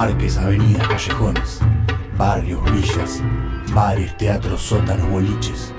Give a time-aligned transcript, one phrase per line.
[0.00, 1.60] parques, avenidas, callejones,
[2.16, 3.22] barrios, villas,
[3.74, 5.74] bares, teatros, sótanos, boliches,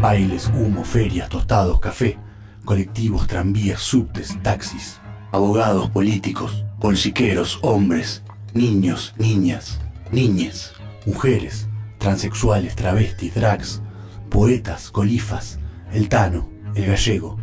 [0.00, 2.18] bailes, humo, ferias, tostados, café,
[2.64, 4.98] colectivos, tranvías, subtes, taxis,
[5.30, 8.22] abogados, políticos, bolsiqueros, hombres,
[8.54, 9.78] niños, niñas,
[10.10, 10.72] niñes,
[11.04, 11.68] mujeres,
[11.98, 13.82] transexuales, travestis, drags,
[14.30, 15.58] poetas, colifas,
[15.92, 17.36] el tano, el gallego,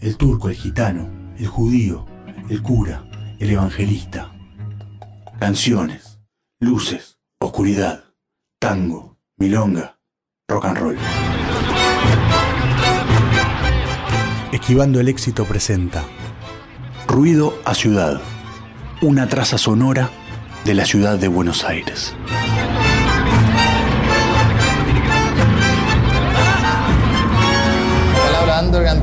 [0.00, 2.06] el turco, el gitano, el judío,
[2.48, 3.02] el cura,
[3.40, 4.33] el evangelista.
[5.44, 6.22] Canciones,
[6.58, 8.04] luces, oscuridad,
[8.58, 9.98] tango, milonga,
[10.48, 10.96] rock and roll.
[14.52, 16.02] Esquivando el éxito presenta
[17.06, 18.22] Ruido a Ciudad,
[19.02, 20.08] una traza sonora
[20.64, 22.14] de la ciudad de Buenos Aires.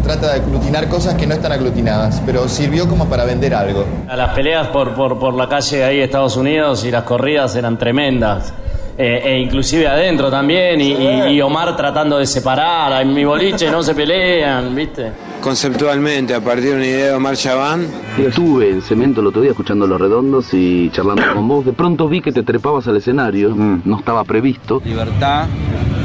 [0.02, 3.86] Trata de aglutinar cosas que no están aglutinadas, pero sirvió como para vender algo.
[4.10, 7.56] A las peleas por, por, por la calle ahí de Estados Unidos y las corridas
[7.56, 8.54] eran tremendas.
[8.98, 13.72] Eh, e inclusive adentro también, y, y- y Omar tratando de separar, en mi boliche
[13.72, 15.12] no se pelean, ¿viste?
[15.42, 19.42] Conceptualmente, a partir de una idea de Omar Chabán, Yo estuve en Cemento el otro
[19.42, 21.66] día escuchando Los Redondos y charlando con vos.
[21.66, 24.82] De pronto vi que te trepabas al escenario, no estaba previsto.
[24.86, 25.46] libertad,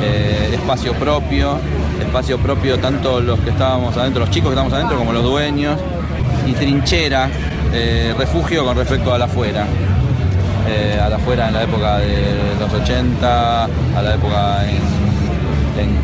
[0.02, 1.58] eh, espacio propio,
[2.06, 5.78] espacio propio tanto los que estábamos adentro, los chicos que estábamos adentro como los dueños,
[6.46, 7.28] y trinchera,
[7.72, 9.66] eh, refugio con respecto al afuera.
[10.68, 14.96] Eh, al afuera en la época de los 80, a la época en,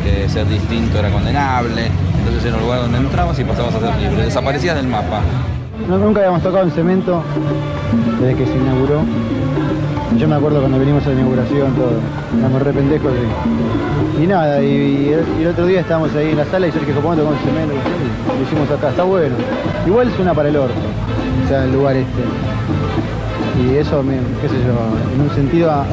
[0.03, 3.95] que ser distinto era condenable, entonces era un lugar donde entrabas y pasabas a ser
[3.95, 5.21] libre, desaparecías del mapa.
[5.87, 7.23] No, nunca habíamos tocado en cemento
[8.19, 9.01] desde que se inauguró.
[10.17, 11.99] Yo me acuerdo cuando venimos a la inauguración, todo.
[12.37, 13.13] Éramos re pendejos
[14.21, 17.33] y, nada, y, el, otro día estábamos ahí en la sala y Sergio Copón tocó
[17.33, 19.35] en cemento y lo hicimos acá, está bueno.
[19.87, 20.75] Igual suena para el orto,
[21.43, 22.21] o sea, el lugar este.
[23.63, 24.03] Y eso,
[24.41, 25.85] qué sé yo, en un sentido ah,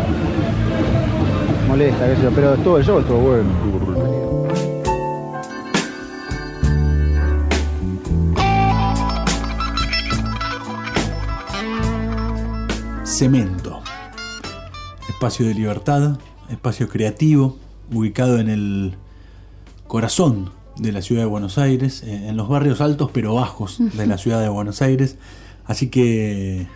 [1.69, 3.49] molesta, qué sé yo, pero todo el show estuvo bueno.
[13.05, 13.81] Cemento.
[15.09, 16.17] Espacio de libertad,
[16.49, 17.56] espacio creativo,
[17.93, 18.95] ubicado en el
[19.87, 24.06] corazón de la ciudad de Buenos Aires, eh, en los barrios altos pero bajos de
[24.06, 25.17] la ciudad de Buenos Aires.
[25.65, 26.67] Así que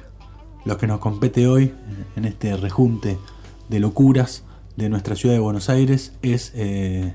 [0.64, 1.72] lo que nos compete hoy, eh,
[2.16, 3.18] en este rejunte
[3.68, 4.44] de locuras
[4.76, 7.14] de nuestra ciudad de Buenos Aires, es eh,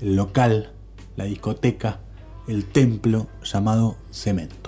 [0.00, 0.72] el local,
[1.16, 2.00] la discoteca,
[2.46, 4.63] el templo llamado Cemento.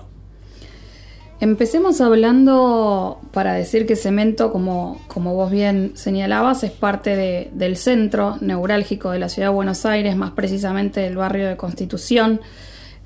[1.39, 7.77] Empecemos hablando para decir que Cemento, como, como vos bien señalabas, es parte de- del
[7.77, 12.41] centro neurálgico de la ciudad de Buenos Aires, más precisamente del barrio de Constitución.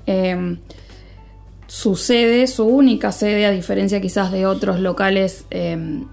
[0.07, 0.57] Eh,
[1.67, 6.03] su sede, su única sede, a diferencia quizás de otros locales eh,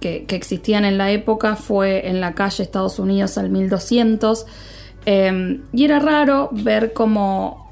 [0.00, 4.46] que, existían en la época, fue en la calle Estados Unidos al 1200.
[5.04, 7.65] Eh, y era raro ver como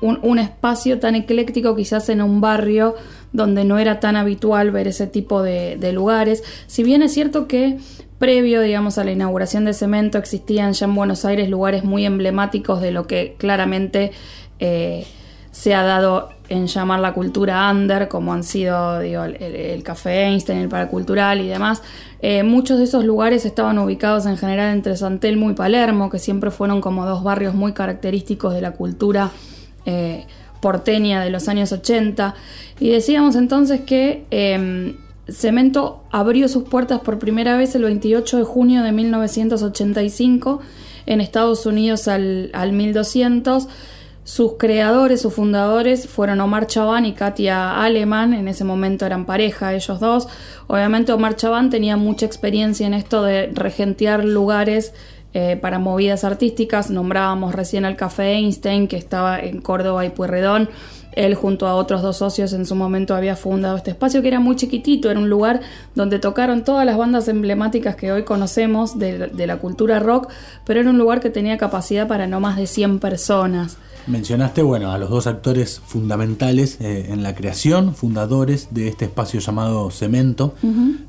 [0.00, 2.94] un, espacio tan ecléctico quizás en un barrio
[3.32, 6.44] donde no era tan habitual ver ese tipo de, lugares.
[6.66, 7.78] Si bien es cierto que
[8.18, 12.80] previo, digamos, a la inauguración de Cemento existían ya en Buenos Aires lugares muy emblemáticos
[12.80, 14.12] de lo que claramente
[14.60, 15.06] eh,
[15.50, 20.58] se ha dado en llamar la cultura under, como han sido digo, el, Café Einstein,
[20.60, 21.82] el Paracultural y demás.
[22.20, 26.18] Eh, muchos de esos lugares estaban ubicados en general entre San Telmo y Palermo, que
[26.18, 29.30] siempre fueron como dos barrios muy característicos de la cultura
[29.88, 30.26] eh,
[30.60, 32.34] porteña de los años 80.
[32.78, 34.94] Y decíamos entonces que eh,
[35.28, 40.60] Cemento abrió sus puertas por primera vez el 28 de junio de 1985
[41.06, 43.68] en Estados Unidos al, al 1200.
[44.24, 49.72] Sus creadores, sus fundadores fueron Omar Chabán y Katia Aleman, en ese momento eran pareja
[49.72, 50.28] ellos dos.
[50.66, 54.92] Obviamente Omar Chabán tenía mucha experiencia en esto de regentear lugares
[55.34, 56.90] eh, para movidas artísticas.
[56.90, 60.68] Nombrábamos recién al Café Einstein, que estaba en Córdoba y Pueyrredón.
[61.12, 64.40] Él junto a otros dos socios en su momento había fundado este espacio que era
[64.40, 65.60] muy chiquitito, era un lugar
[65.94, 70.30] donde tocaron todas las bandas emblemáticas que hoy conocemos de, de la cultura rock,
[70.64, 73.78] pero era un lugar que tenía capacidad para no más de 100 personas.
[74.08, 79.38] Mencionaste, bueno, a los dos actores fundamentales eh, en la creación, fundadores de este espacio
[79.38, 80.54] llamado Cemento.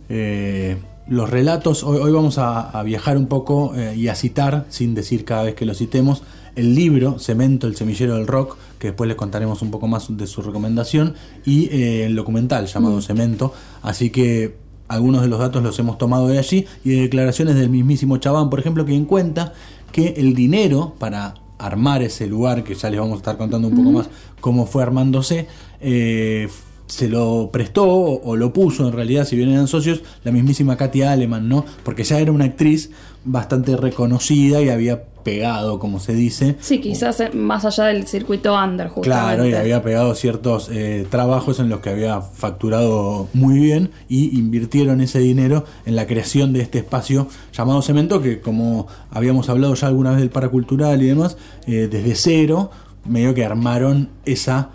[0.10, 0.78] Eh,
[1.10, 4.94] los relatos, hoy, hoy vamos a, a viajar un poco eh, y a citar, sin
[4.96, 6.24] decir cada vez que lo citemos,
[6.56, 10.28] el libro Cemento, el semillero del rock, que después les contaremos un poco más de
[10.28, 11.16] su recomendación,
[11.46, 13.02] y eh, el documental llamado Mm.
[13.02, 13.54] Cemento.
[13.82, 14.56] Así que
[14.88, 18.50] algunos de los datos los hemos tomado de allí y de declaraciones del mismísimo Chabán,
[18.50, 19.54] por ejemplo, quien cuenta
[19.92, 23.76] que el dinero para armar ese lugar, que ya les vamos a estar contando un
[23.76, 23.98] poco Ujú.
[23.98, 24.10] más
[24.40, 25.48] cómo fue armándose,
[25.82, 26.48] eh,
[26.90, 31.12] se lo prestó o, lo puso en realidad, si bien eran socios, la mismísima Katia
[31.12, 31.64] Aleman, ¿no?
[31.84, 32.90] Porque ya era una actriz
[33.24, 36.56] bastante reconocida y había pegado, como se dice.
[36.60, 39.36] Sí, quizás eh, más allá del circuito under, justamente.
[39.36, 44.36] Claro, y había pegado ciertos eh, trabajos en los que había facturado muy bien y
[44.40, 49.76] invirtieron ese dinero en la creación de este espacio llamado Cemento, que como habíamos hablado
[49.76, 51.38] ya alguna vez del paracultural y demás,
[51.68, 52.72] eh, desde cero,
[53.06, 54.72] medio que armaron esa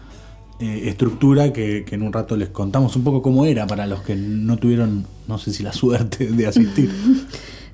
[0.61, 4.15] eh, estructura que, en un rato les contamos un poco cómo era para los que
[4.15, 6.91] no tuvieron, no sé si la suerte de asistir.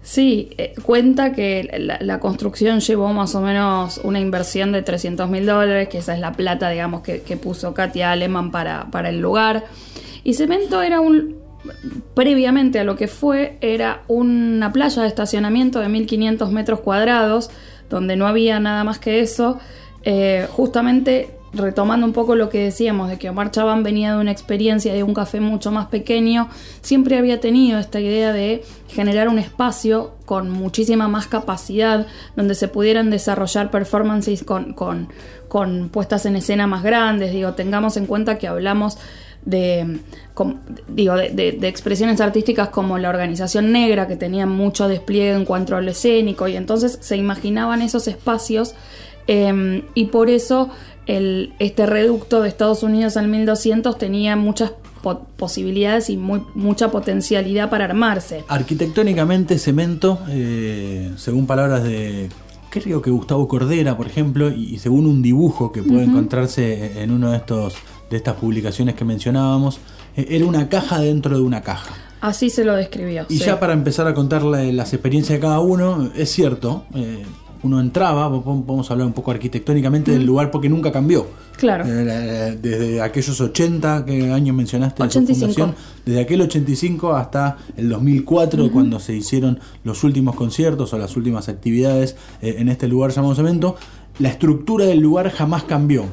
[0.03, 1.69] Sí, eh, cuenta que
[2.01, 6.21] la, construcción llevó más o menos una inversión de 300 mil dólares, que esa es
[6.21, 9.67] la plata, digamos, que, puso Katia Aleman para, para el lugar.
[10.25, 11.37] Y Cemento era un,
[12.15, 17.51] previamente a lo que fue, era una playa de estacionamiento de 1500 metros cuadrados,
[17.89, 19.59] donde no había nada más que eso.
[20.03, 24.31] Eh, justamente retomando un poco lo que decíamos de que Omar Chabán venía de una
[24.31, 26.49] experiencia de un café mucho más pequeño,
[26.81, 32.07] siempre había tenido esta idea de generar un espacio con muchísima más capacidad,
[32.37, 35.09] donde se pudieran desarrollar performances con, con,
[35.49, 37.33] con puestas en escena más grandes.
[37.33, 38.99] Digo, tengamos en cuenta que hablamos
[39.45, 40.01] de,
[40.87, 45.75] digo, de, de- expresiones artísticas como la organización negra, que tenía mucho despliegue en cuanto
[45.75, 48.75] a lo escénico, y entonces se imaginaban esos espacios,
[49.27, 50.71] eh, y por eso
[51.17, 54.73] el, este reducto de Estados Unidos al 1200 tenía muchas
[55.03, 58.45] po- posibilidades y muy, mucha potencialidad para armarse.
[58.49, 62.29] Arquitectónicamente, Cemento, eh, según palabras de
[62.71, 67.11] creo que Gustavo Cordera, por ejemplo, y, y según un dibujo que puede encontrarse en
[67.11, 67.75] uno de estos
[68.11, 69.79] de estas publicaciones que mencionábamos,
[70.17, 71.95] eh, era una caja dentro de una caja.
[72.21, 73.25] Así se lo describió.
[73.29, 73.45] Y sí.
[73.45, 77.23] ya para empezar a contar la- las experiencias de cada uno, es cierto, eh,
[77.63, 81.27] uno entraba, po- podemos hablar un poco arquitectónicamente del lugar porque nunca cambió.
[81.57, 81.85] Claro.
[81.87, 85.03] Eh, Desde aquellos 80, ¿qué año mencionaste?
[85.03, 85.53] de su 85.
[85.53, 85.75] fundación?
[86.07, 88.73] Desde aquel 85 hasta el 2004, Ujú.
[88.73, 93.35] cuando se hicieron los últimos conciertos o las últimas actividades eh, en este lugar llamado
[93.35, 93.77] Cemento,
[94.19, 96.05] la estructura del lugar jamás cambió.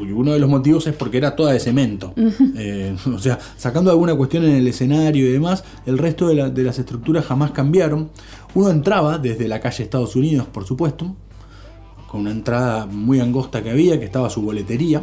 [0.00, 2.14] Y uno de los motivos es porque era toda de cemento.
[2.56, 6.50] Eh, o sea, sacando alguna cuestión en el escenario y demás, el resto de, la-
[6.50, 8.10] de las estructuras jamás cambiaron.
[8.54, 11.14] Uno entraba desde la calle Estados Unidos, por supuesto,
[12.10, 15.02] con una entrada muy angosta que había, que estaba su boletería.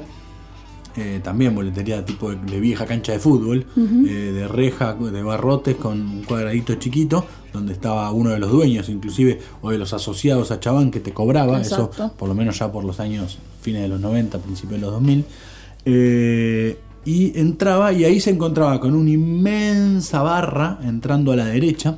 [1.00, 5.78] Eh, también boletería tipo de, de vieja cancha de fútbol, eh, de reja, de barrotes
[5.78, 10.52] con un cuadradito chiquito, donde estaba uno de los dueños, inclusive, o de los asociados
[10.52, 11.90] a Chabán, que te cobraba, Exacto.
[11.94, 14.92] eso por lo menos ya por los años fines de los 90, principios de los
[14.92, 15.26] 2000.
[15.86, 21.98] Eh, y entraba y ahí se encontraba con una inmensa barra entrando a la derecha,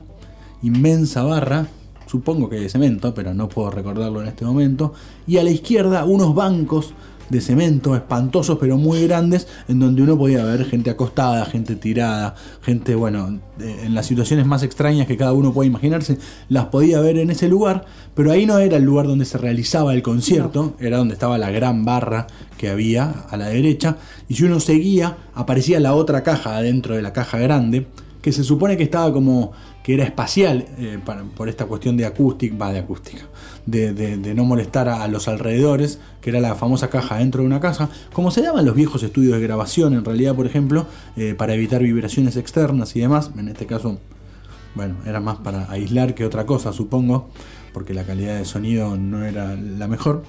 [0.61, 1.67] inmensa barra,
[2.05, 4.93] supongo que de cemento, pero no puedo recordarlo en este momento,
[5.25, 6.93] y a la izquierda unos bancos
[7.31, 12.35] de cemento espantosos pero muy grandes en donde uno podía ver gente acostada, gente tirada,
[12.61, 16.17] gente, bueno, en las situaciones más extrañas que cada uno puede imaginarse,
[16.49, 19.93] las podía ver en ese lugar, pero ahí no era el lugar donde se realizaba
[19.93, 23.97] el concierto, era donde estaba la gran barra que había a la derecha,
[24.27, 27.87] y si uno seguía, aparecía la otra caja adentro de la caja grande,
[28.21, 29.51] que se supone que estaba como
[29.83, 33.23] que era espacial eh, para- por esta cuestión de acústica, va de acústica,
[33.65, 37.59] de, no molestar a, a los alrededores, que era la famosa caja dentro de una
[37.59, 40.85] casa, como se daban los viejos estudios de grabación en realidad, por ejemplo,
[41.17, 43.97] eh, para evitar vibraciones externas y demás, en este caso,
[44.75, 47.29] bueno, era más para aislar que otra cosa, supongo,
[47.73, 50.23] porque la calidad de sonido no era la mejor.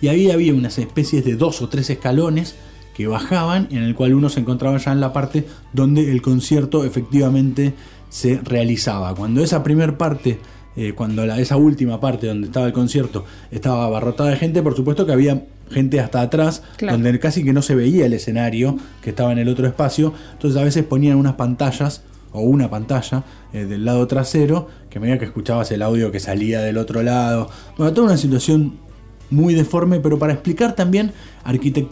[0.00, 2.54] Y ahí había unas especies de dos o tres escalones
[2.96, 6.22] que bajaban y en el cual uno se encontraba ya en la parte donde el
[6.22, 7.74] concierto efectivamente
[8.08, 9.14] se realizaba.
[9.14, 10.38] Cuando esa primer parte,
[10.76, 14.74] eh, cuando la, esa última parte donde estaba el concierto estaba abarrotada de gente, por
[14.74, 16.96] supuesto que había gente hasta atrás, Claro.
[16.96, 20.58] donde casi que no se veía el escenario que estaba en el otro espacio, entonces
[20.58, 25.24] a veces ponían unas pantallas o una pantalla eh, del lado trasero que medía que
[25.26, 27.50] escuchabas el audio que salía del otro lado.
[27.76, 28.85] Bueno, toda una situación
[29.30, 31.12] muy deforme, pero para explicar también,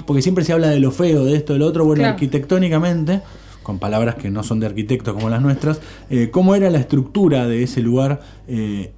[0.06, 2.14] porque siempre se habla de lo feo, de esto, de lo otro, bueno, Claro.
[2.14, 3.20] arquitectónicamente,
[3.62, 7.46] con palabras que no son de arquitecto como las nuestras, eh, cómo era la estructura
[7.46, 8.92] de ese lugar eh,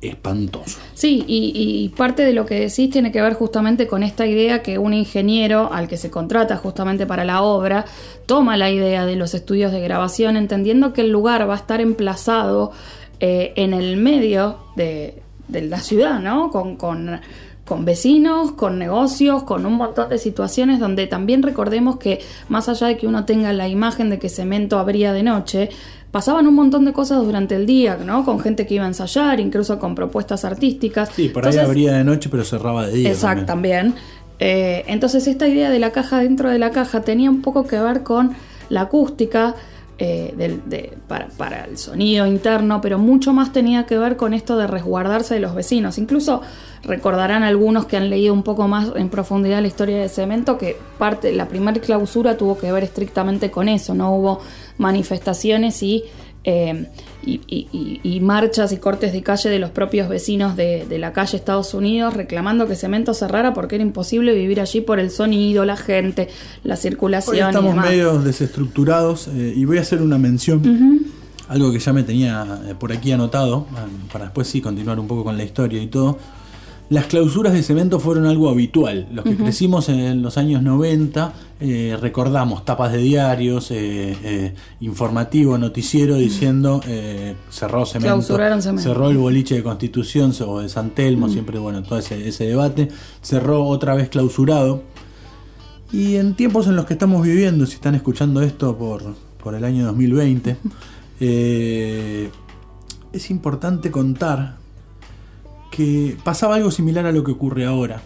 [0.00, 0.78] espantoso.
[0.94, 4.62] Sí, y, y parte de lo que decís tiene que ver justamente con esta idea
[4.62, 7.84] que un ingeniero al que se contrata justamente para la obra
[8.26, 11.80] toma la idea de los estudios de grabación entendiendo que el lugar va a estar
[11.80, 12.72] emplazado
[13.20, 16.50] eh, en el medio de, de la ciudad, ¿no?
[16.50, 17.20] Con, con,
[17.64, 22.88] con vecinos, con negocios, con un montón de situaciones donde también recordemos que más allá
[22.88, 25.70] de que uno tenga la imagen de que cemento abría de noche,
[26.10, 28.24] pasaban un montón de cosas durante el día, ¿no?
[28.24, 31.10] Con gente que iba a ensayar, incluso con propuestas artísticas.
[31.14, 33.08] Sí, por ahí abría de noche, pero cerraba de día.
[33.10, 33.92] Exacto, también.
[33.92, 34.22] también.
[34.38, 37.78] Eh, entonces esta idea de la caja dentro de la caja tenía un poco que
[37.78, 38.32] ver con
[38.70, 39.54] la acústica,
[39.98, 44.66] eh, para, para el sonido interno, pero mucho más tenía que ver con esto de
[44.66, 45.98] resguardarse de los vecinos.
[45.98, 46.42] Incluso
[46.82, 50.76] recordarán algunos que han leído un poco más en profundidad la historia de Cemento que
[50.98, 54.40] parte, la primera clausura tuvo que ver estrictamente con eso, no hubo
[54.78, 56.04] manifestaciones y,
[56.44, 56.86] eh,
[57.24, 60.98] y, y- y- y marchas y cortes de calle de los propios vecinos de, de
[60.98, 65.10] la calle Estados Unidos reclamando que Cemento cerrara porque era imposible vivir allí por el
[65.10, 66.28] sonido, la gente,
[66.64, 67.34] la circulación.
[67.36, 67.90] Hoy y estamos demás.
[67.90, 71.06] medio desestructurados eh, y voy a hacer una mención,
[71.48, 75.06] algo que ya me tenía eh, por aquí anotado, ah, para después sí continuar un
[75.06, 76.18] poco con la historia y todo.
[76.92, 79.08] Las clausuras de cemento fueron algo habitual.
[79.14, 85.56] Los que crecimos en los años 90 eh, recordamos tapas de diarios, eh, eh, informativo,
[85.56, 88.82] noticiero diciendo eh, cerró cemento, Clausuraron Cemento.
[88.82, 92.88] cerró el boliche de Constitución o de San Telmo, siempre bueno todo ese, ese debate,
[93.22, 94.82] cerró otra vez clausurado.
[95.92, 99.64] Y en tiempos en los que estamos viviendo, si están escuchando esto por, por el
[99.64, 100.58] año 2020,
[101.20, 102.28] eh,
[103.14, 104.60] es importante contar
[105.72, 108.02] que pasaba algo similar a lo que ocurre ahora.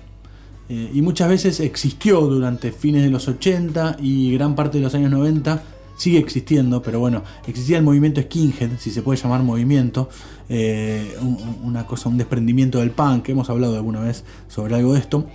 [0.69, 4.95] Eh, y muchas veces existió durante fines de los 80 y gran parte de los
[4.95, 5.63] años 90,
[5.97, 10.09] sigue existiendo, pero bueno, existía el movimiento skinhead, si se puede llamar movimiento,
[10.49, 15.01] eh, un- una cosa, un desprendimiento del punk, hemos hablado alguna vez sobre algo de
[15.01, 15.27] esto,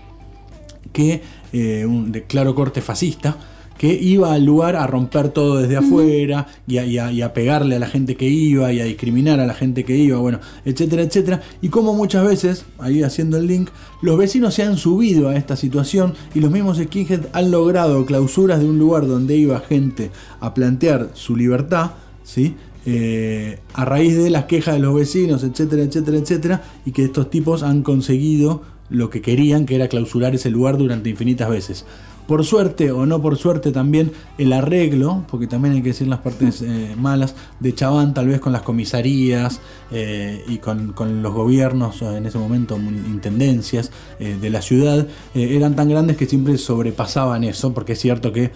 [0.93, 1.21] que
[1.53, 3.38] eh, un de claro corte fascista
[3.81, 7.33] que iba al lugar a romper todo desde afuera y a, y a- y a
[7.33, 10.39] pegarle a la gente que iba y a discriminar a la gente que iba, bueno,
[10.65, 11.41] etcétera, etcétera.
[11.63, 13.69] Y como muchas veces, ahí haciendo el link,
[14.03, 18.59] los vecinos se han subido a esta situación y los mismos skinhead han logrado clausuras
[18.59, 22.53] de un lugar donde iba gente a plantear su libertad, ¿sí?
[22.85, 27.31] Eh, a raíz de las quejas de los vecinos, etcétera, etcétera, etcétera, y que estos
[27.31, 28.61] tipos han conseguido
[28.91, 31.85] lo que querían, que era clausurar ese lugar durante infinitas veces.
[32.31, 36.19] Por suerte o no por suerte también el arreglo, porque también hay que decir las
[36.19, 39.59] partes eh, malas de Chabán, tal vez con las comisarías
[39.91, 45.07] eh, y con, con los gobiernos o en ese momento intendencias eh, de la ciudad,
[45.35, 48.51] eh, eran tan grandes que siempre sobrepasaban eso, porque es cierto que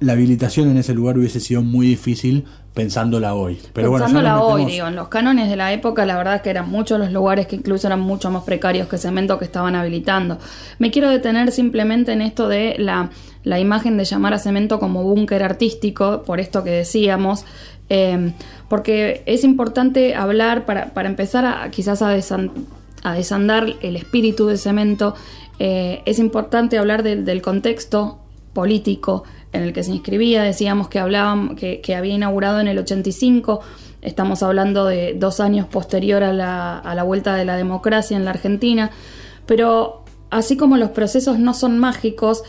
[0.00, 3.58] la habilitación en ese lugar hubiese sido muy difícil pensándola hoy.
[3.72, 6.70] Pero Pensándola hoy, digo, en los cánones de la época, la verdad es que eran
[6.70, 10.38] muchos los lugares que incluso eran mucho más precarios que cemento que estaban habilitando.
[10.78, 13.10] Me quiero detener simplemente en esto de la,
[13.42, 17.44] la imagen de llamar a cemento como búnker artístico, por esto que decíamos.
[17.88, 18.32] eh,
[18.68, 22.50] porque es importante hablar, para, para empezar a quizás a, desan-
[23.02, 25.14] a desandar el espíritu de cemento,
[25.58, 28.18] eh, es importante hablar del contexto
[28.52, 30.42] político en el que se inscribía.
[30.42, 33.60] Decíamos que hablaban, que, había inaugurado en el 85.
[34.02, 38.24] Estamos hablando de dos años posterior a la, a la vuelta de la democracia en
[38.24, 38.90] la Argentina.
[39.46, 42.44] Pero así como los procesos no son mágicos,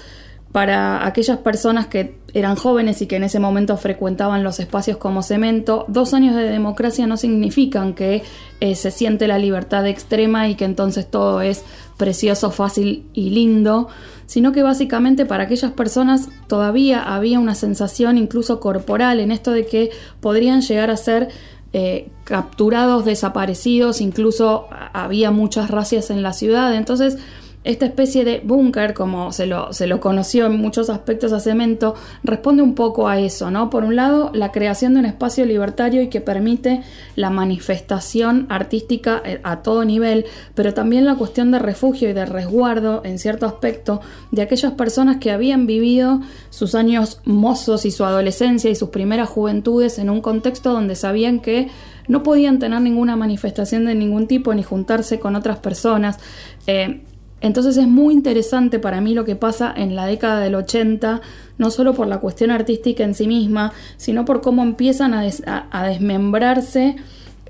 [0.52, 5.22] para aquellas personas que eran jóvenes y que en ese momento frecuentaban los espacios como
[5.22, 8.24] cemento, dos años de democracia no significan que
[8.60, 11.64] eh, se siente la libertad extrema y que entonces todo es
[11.98, 13.90] precioso, fácil y lindo,
[14.30, 19.66] sino que básicamente para aquellas personas todavía había una sensación incluso corporal en esto de
[19.66, 19.90] que
[20.22, 21.30] podrían llegar a ser
[21.74, 27.18] eh, capturados, desaparecidos, incluso había muchas racias en la ciudad, entonces
[27.66, 31.94] esta especie de búnker, como se lo, se lo conoció en muchos aspectos a Cemento,
[32.24, 33.70] responde un poco a eso, ¿no?
[33.70, 36.82] Por un lado, la creación de un espacio libertario y que permite
[37.18, 40.26] la manifestación artística eh, a todo nivel,
[40.56, 44.00] pero también la cuestión de refugio y de resguardo, en cierto aspecto,
[44.32, 49.28] de aquellas personas que habían vivido sus años mozos y su adolescencia y sus primeras
[49.28, 51.68] juventudes en un contexto donde sabían que
[52.08, 56.18] no podían tener ninguna manifestación de ningún tipo ni juntarse con otras personas.
[56.66, 57.04] Eh,
[57.42, 61.22] entonces es muy interesante para mí lo que pasa en la década del 80,
[61.58, 65.44] no solo por la cuestión artística en sí misma, sino por cómo empiezan a, des-
[65.48, 66.96] a- a desmembrarse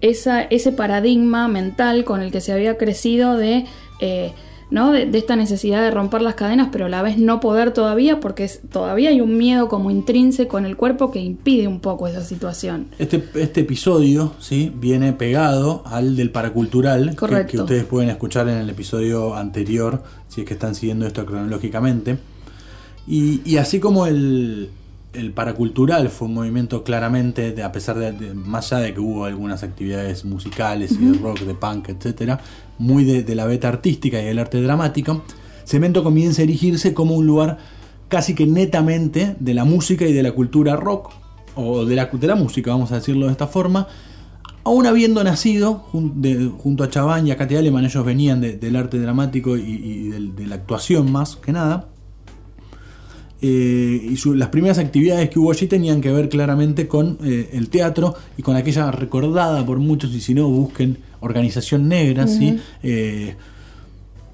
[0.01, 3.65] ese paradigma mental con el que se había crecido de,
[3.99, 4.31] eh,
[4.71, 4.91] ¿no?
[4.91, 8.19] de, de esta necesidad de romper las cadenas, pero a la vez no poder todavía,
[8.19, 12.07] porque es- todavía hay un miedo como intrínseco en el cuerpo que impide un poco
[12.07, 12.87] esa situación.
[12.99, 14.71] Este, este episodio ¿sí?
[14.75, 17.15] viene pegado al del paracultural
[17.47, 22.17] que- ustedes pueden escuchar en el episodio anterior, si es que están siguiendo esto cronológicamente.
[23.07, 24.69] Y, y así como el,
[25.13, 28.99] el paracultural fue un movimiento claramente, de, a pesar de, de- más allá de que
[28.99, 32.39] hubo algunas actividades musicales y de rock, de punk, etcétera,
[32.77, 35.23] muy de, de la beta artística y del arte dramático,
[35.65, 37.57] Cemento comienza a erigirse como un lugar
[38.07, 41.11] casi que netamente de la música y de la cultura rock,
[41.55, 43.87] o de la, de la música, vamos a decirlo de esta forma,
[44.65, 48.57] Aún habiendo nacido jun- de- junto a Chabán y a Katy Aleman, ellos venían de-
[48.57, 51.87] del arte dramático y, de la actuación más que nada.
[53.41, 57.49] Eh, y su- las primeras actividades que hubo allí tenían que ver claramente con eh,
[57.53, 62.59] el teatro y con aquella recordada por muchos, y si no, busquen Organización Negra, ¿sí?
[62.83, 63.35] Eh,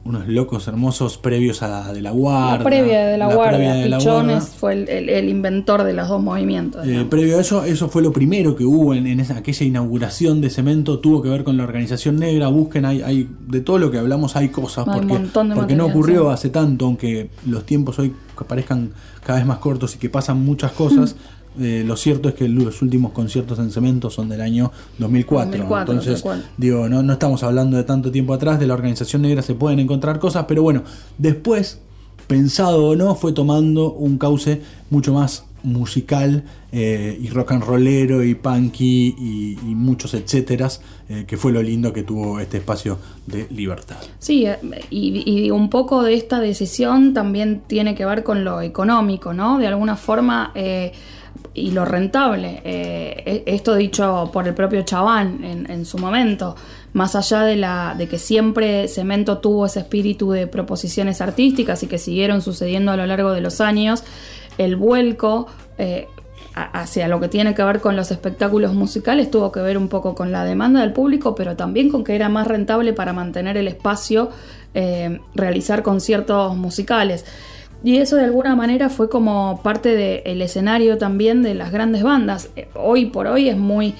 [0.05, 2.57] unos locos hermosos previos a la de la guardia.
[2.59, 3.57] la previa de la, guardia.
[3.57, 4.41] previa de la guardia.
[4.41, 6.87] fue el, el- el inventor de los dos movimientos.
[6.87, 10.41] Eh, previo a eso, eso fue lo primero que hubo en, en esa, aquella inauguración
[10.41, 13.89] de cemento, tuvo que ver con la organización negra, busquen, hay, hay de todo lo
[13.89, 18.13] que hablamos hay cosas, Hay porque, porque no ocurrió hace tanto, aunque los tiempos hoy
[18.43, 18.91] parezcan
[19.25, 21.15] cada vez más cortos y que pasan muchas cosas.
[21.59, 25.57] eh, lo cierto es que los últimos conciertos en cemento son del año 2004.
[25.57, 26.23] 2004, Entonces,
[26.57, 29.79] digo, no, no estamos hablando de tanto tiempo atrás, de la organización negra se pueden
[29.79, 30.83] encontrar cosas, pero bueno,
[31.17, 31.79] después,
[32.27, 38.23] pensado o no, fue tomando un cauce mucho más musical eh, y rock and rollero
[38.23, 43.47] y punky y, muchos etcéteras, eh, que fue lo lindo que tuvo este espacio de
[43.49, 43.97] libertad.
[44.19, 44.57] Sí, eh,
[44.89, 49.57] y, un poco de esta decisión también tiene que ver con lo económico, ¿no?
[49.57, 50.51] De alguna forma,
[51.53, 52.61] y lo rentable.
[52.63, 56.55] E- esto dicho por el propio Chabán en, en su momento,
[56.95, 61.87] más allá de, la, de que siempre Cemento tuvo ese espíritu de proposiciones artísticas y
[61.87, 64.05] que siguieron sucediendo a lo largo de los años,
[64.57, 65.47] el vuelco...
[65.77, 66.07] eh,
[66.55, 70.15] hacia lo que tiene que ver con los espectáculos musicales tuvo que ver un poco
[70.15, 73.67] con la demanda del público, pero también con que era más rentable para mantener el
[73.67, 74.29] espacio
[74.73, 77.25] eh, realizar conciertos musicales.
[77.85, 82.49] Y eso de alguna manera fue como parte del escenario también de las grandes bandas.
[82.55, 83.93] Eh, Hoy por hoy es muy,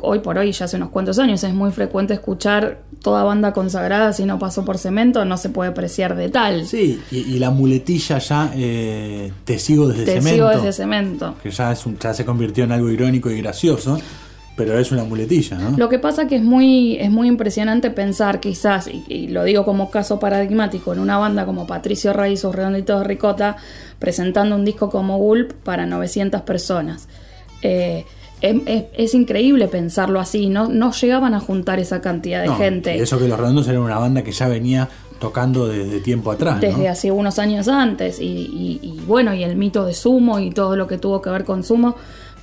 [0.00, 4.14] hoy por hoy, ya hace unos cuantos años, es muy frecuente escuchar toda banda consagrada
[4.14, 6.66] si no pasó por cemento, no se puede apreciar de tal.
[6.66, 10.30] Sí, y, y la muletilla ya, eh, te sigo desde Te cemento.
[10.32, 11.34] sigo desde cemento.
[11.42, 13.98] que ya, es un- ya se convirtió en algo irónico y gracioso,
[14.56, 15.76] pero es una muletilla, ¿no?
[15.76, 19.64] Lo que pasa que es muy, es muy impresionante pensar quizás, y, y lo digo
[19.64, 23.56] como caso paradigmático, en una banda como Patricio Rey sus Redonditos de Ricota,
[23.98, 27.06] presentando un disco como Gulp para 900 personas.
[27.62, 28.04] Eh,
[28.40, 32.56] es, es- es increíble pensarlo así, no, no llegaban a juntar esa cantidad de No,
[32.56, 36.30] gente y eso que los redondos eran una banda que ya venía tocando desde tiempo
[36.30, 36.90] atrás, desde ¿no?
[36.90, 38.20] hace unos años antes.
[38.20, 41.30] Y, y- y bueno, y el mito de Sumo y todo lo que tuvo que
[41.30, 41.96] ver con Sumo,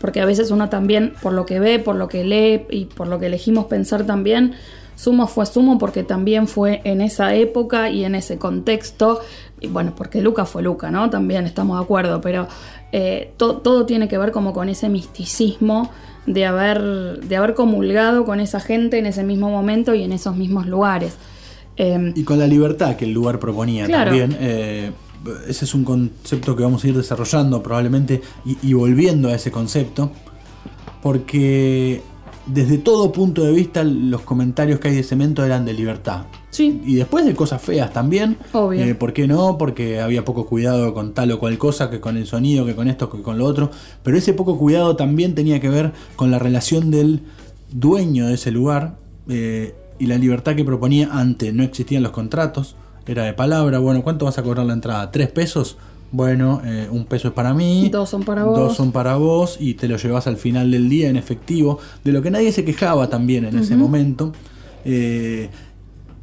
[0.04, 3.08] porque a veces uno también, por lo que ve, por lo que lee y por
[3.08, 4.56] lo que elegimos pensar también,
[4.96, 9.22] Sumo fue Sumo porque también fue en esa época y en ese contexto.
[9.62, 11.10] Y bueno, porque Luca fue Luca, ¿no?
[11.10, 12.48] También estamos de acuerdo, pero
[12.92, 15.90] eh, to- todo tiene que ver como con ese misticismo
[16.26, 16.82] de haber,
[17.22, 21.16] de haber comulgado con esa gente en ese mismo momento y en esos mismos lugares.
[21.78, 24.12] Em, Y con la libertad que el lugar proponía Claro.
[24.12, 24.38] también.
[24.40, 24.92] eh,
[25.48, 29.52] ese es un concepto que vamos a ir desarrollando probablemente y, y volviendo a ese
[29.52, 30.12] concepto.
[31.02, 32.02] Porque
[32.46, 36.26] desde todo punto de vista los comentarios que hay de cemento eran de libertad.
[36.50, 38.38] sí, Y después de cosas feas también.
[38.52, 38.84] Obvio.
[38.84, 39.58] Eh, ¿Por qué no?
[39.58, 42.88] Porque había poco cuidado con tal o cual cosa, que con el sonido, que con
[42.88, 43.72] esto, que con lo otro.
[44.04, 47.22] Pero ese poco cuidado también tenía que ver con la relación del
[47.72, 48.98] dueño de ese lugar
[49.30, 51.54] eh, y la libertad que proponía antes.
[51.54, 52.76] No existían los contratos,
[53.08, 53.80] era de palabra.
[53.80, 55.12] Bueno, ¿cuánto vas a cobrar la entrada?
[55.12, 55.78] ¿Tres pesos?
[56.12, 57.90] Bueno, eh, un peso es para mí.
[57.90, 58.58] Dos son para vos.
[58.58, 61.80] Dos son para vos y te lo llevas al final del día en efectivo.
[62.04, 64.32] De lo que nadie se quejaba también en ese momento.
[64.86, 65.50] Eh,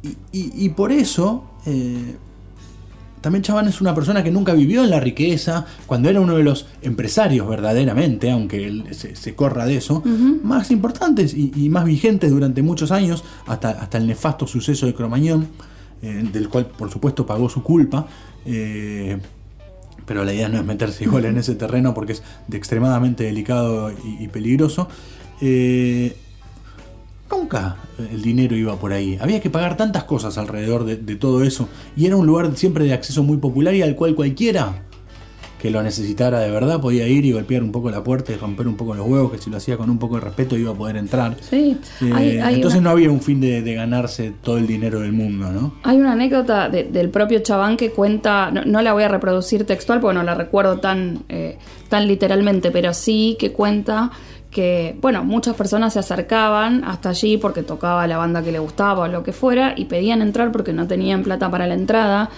[0.03, 2.15] y, y- y por eso, eh,
[3.19, 6.43] también Chaván es una persona que nunca vivió en la riqueza, cuando era uno de
[6.43, 10.01] los empresarios verdaderamente, aunque él se, se corra de eso,
[10.43, 14.95] más importantes y, y más vigentes durante muchos años, hasta, hasta el nefasto suceso de
[14.95, 15.47] Cromañón,
[16.01, 18.07] eh, del cual por supuesto pagó su culpa.
[18.45, 19.17] eh,
[20.05, 23.93] pero la idea no es meterse igual en ese terreno porque es de extremadamente delicado
[24.19, 24.89] y, peligroso.
[25.39, 26.17] Eh,
[27.29, 29.17] nunca el dinero iba por ahí.
[29.21, 31.69] Había que pagar tantas cosas alrededor de, de todo eso.
[31.95, 34.83] Y era un lugar siempre de acceso muy popular y al cual cualquiera
[35.61, 38.67] que lo necesitara de verdad podía ir y golpear un poco la puerta y romper
[38.67, 40.73] un poco los huevos, que si lo hacía con un poco de respeto iba a
[40.73, 41.35] poder entrar.
[41.39, 41.77] sí.
[42.01, 45.01] Eh, Hay- hay entonces una- no había un fin de, de ganarse todo el dinero
[45.01, 45.75] del mundo, ¿no?
[45.83, 49.65] Hay una anécdota de- del propio Chabán que cuenta, no, no la voy a reproducir
[49.65, 51.57] textual porque no la recuerdo tan, eh,
[51.89, 54.09] tan literalmente, pero sí que cuenta
[54.49, 59.05] que, bueno, muchas personas se acercaban hasta allí porque tocaba la banda que le gustaba
[59.05, 62.29] o lo que fuera y pedían entrar porque no tenían plata para la entrada.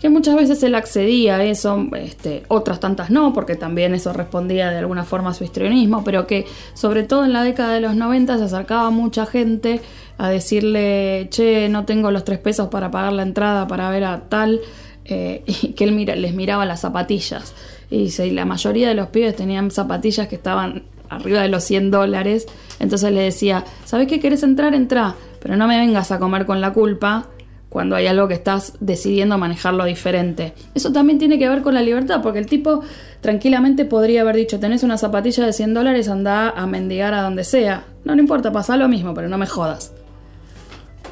[0.00, 4.70] Que muchas veces él accedía a eso, este, otras tantas no, porque también eso respondía
[4.70, 7.94] de alguna forma a su histrionismo, pero que sobre todo en la década de los
[7.94, 9.82] 90 se acercaba mucha gente
[10.16, 14.20] a decirle, che, no tengo los tres pesos para pagar la entrada para ver a
[14.28, 14.60] tal,
[15.04, 17.54] eh, y que él mira, les miraba las zapatillas.
[17.90, 21.90] Y y la mayoría de los pibes tenían zapatillas que estaban arriba de los 100
[21.90, 22.46] dólares.
[22.78, 24.74] Entonces le decía, ¿sabes qué querés entrar?
[24.74, 27.28] Entra, pero no me vengas a comer con la culpa
[27.70, 30.52] cuando hay algo que estás decidiendo manejarlo diferente.
[30.74, 32.82] Eso también tiene que ver con la libertad, porque el tipo
[33.22, 37.44] tranquilamente podría haber dicho, tenés una zapatilla de 100 dólares, anda a mendigar a donde
[37.44, 37.84] sea.
[38.04, 39.92] No, no importa, pasa lo mismo, pero no me jodas.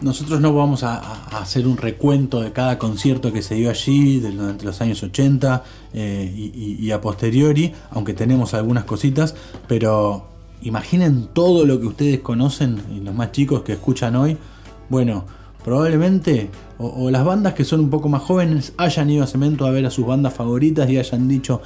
[0.00, 0.98] Nosotros no vamos a,
[1.40, 6.32] hacer un recuento de cada concierto que se dio allí durante los años 80 eh,
[6.36, 9.34] y, y- y a posteriori, aunque tenemos algunas cositas,
[9.66, 10.26] pero
[10.62, 14.36] imaginen todo lo que ustedes conocen y los más chicos que escuchan hoy.
[14.88, 15.24] Bueno,
[15.68, 19.70] probablemente o, las bandas que son un poco más jóvenes hayan ido a Cemento a
[19.70, 21.60] ver a sus bandas favoritas y hayan dicho,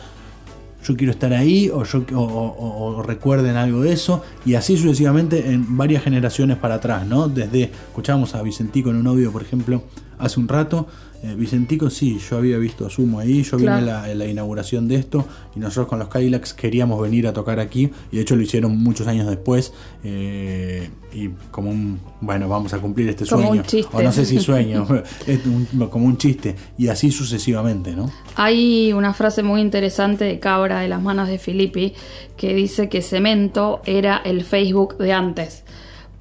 [0.84, 6.02] yo quiero estar ahí o, yo, recuerden algo de eso y así sucesivamente en varias
[6.02, 7.28] generaciones para atrás, ¿no?
[7.28, 9.84] Desde, escuchábamos a Vicentico en un audio, por ejemplo,
[10.18, 10.88] hace un rato.
[11.22, 13.80] Eh, Vicentico, sí, yo había visto a Sumo ahí, yo Claro.
[13.80, 17.61] vine a la, inauguración de esto y nosotros con los Cadillacs queríamos venir a tocar
[17.61, 19.72] aquí y de hecho lo hicieron muchos años después
[20.04, 23.61] eh, y como un, bueno, vamos a cumplir este Como sueño.
[23.62, 23.96] un chiste.
[23.96, 24.87] O no sé si sueño,
[25.26, 28.11] es un- como un chiste y así sucesivamente, ¿no?
[28.35, 31.92] Hay una frase muy interesante de Cabra de las manos de Filippi
[32.37, 35.64] que dice que Cemento era el Facebook de antes.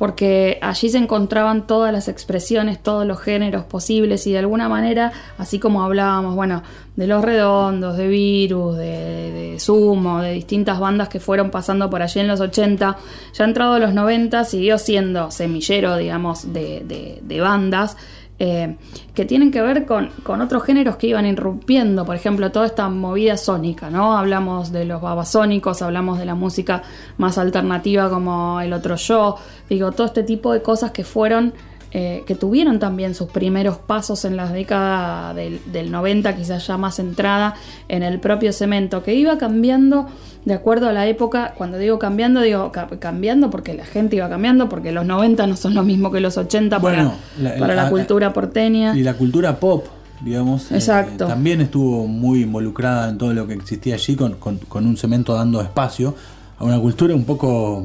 [0.01, 5.11] Porque allí se encontraban todas las expresiones, todos los géneros posibles y de alguna manera,
[5.37, 6.63] así como hablábamos, bueno,
[6.95, 12.01] de los redondos, de virus, de, de sumo, de distintas bandas que fueron pasando por
[12.01, 12.97] allí en los 80,
[13.31, 17.95] ya entrado los 90 siguió siendo semillero, digamos, de, de- de bandas
[18.43, 18.75] eh,
[19.13, 22.89] que tienen que ver con, con otros géneros que iban irrumpiendo, por ejemplo, toda esta
[22.89, 24.17] movida sónica, ¿no?
[24.17, 26.81] Hablamos de los babasónicos, hablamos de la música
[27.19, 29.37] más alternativa como el otro yo,
[29.69, 31.53] digo, todo este tipo de cosas que fueron,
[31.93, 36.77] eh, que tuvieron también sus primeros pasos en las décadas del, del 90, quizás ya
[36.77, 37.55] más entrada
[37.89, 40.07] en el propio cemento, que iba cambiando
[40.45, 44.27] de acuerdo a la época, cuando digo cambiando, digo ca- cambiando porque la gente iba
[44.29, 47.75] cambiando, porque los 90 no son lo mismo que los 80 Bueno, para, la- para
[47.75, 48.97] la, la- cultura porteña.
[48.97, 49.85] Y la cultura pop,
[50.23, 51.27] digamos, eh, Exacto.
[51.27, 55.33] también estuvo muy involucrada en todo lo que existía allí, con, con- con un cemento
[55.35, 56.15] dando espacio
[56.57, 57.83] a una cultura un poco,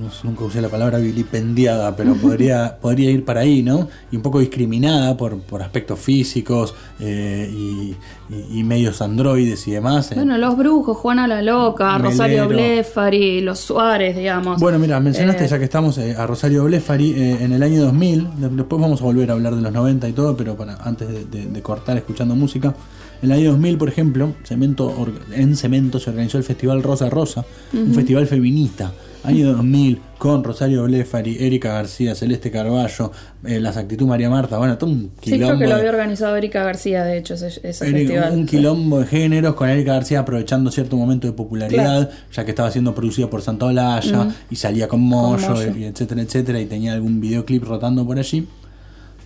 [0.00, 3.88] no nunca usé la palabra vilipendiada, pero podría, podría ir para ahí, ¿no?
[4.12, 7.94] Y un poco discriminada por, por aspectos físicos eh, y,
[8.32, 10.12] y- y medios androides y demás.
[10.12, 10.16] eh.
[10.16, 12.10] Bueno, los brujos, Juana la Loca, Melero.
[12.10, 14.60] Rosario Blefari, los Suárez, digamos.
[14.60, 17.82] Bueno, mira, mencionaste Eh, ya que estamos eh, a Rosario Blefari eh, en el año
[17.84, 18.28] 2000.
[18.40, 21.08] de- Después vamos a volver a hablar de los 90 y todo, pero para antes
[21.08, 22.74] de, de- de cortar escuchando música.
[23.22, 24.94] En el año 2000, por ejemplo, Cemento,
[25.32, 28.92] en Cemento se organizó el Festival Rosa Rosa, un festival feminista.
[29.26, 33.10] Año 2000, con Rosario Blefari, Erika García, Celeste Carballo,
[33.44, 35.46] eh, Las Actitud María Marta, bueno, todo un Sí, quilombo.
[35.46, 38.32] creo que lo había organizado Erika García, de hecho, ese, ese Erika, festival.
[38.38, 42.10] un quilombo de géneros con Erika García aprovechando cierto momento de popularidad, Claro.
[42.32, 44.32] ya que estaba siendo producida por Santa Olalla Ujú.
[44.50, 45.76] y salía con Moyo, Moyo.
[45.76, 48.46] y etcétera, etcétera, y tenía algún videoclip rotando por allí.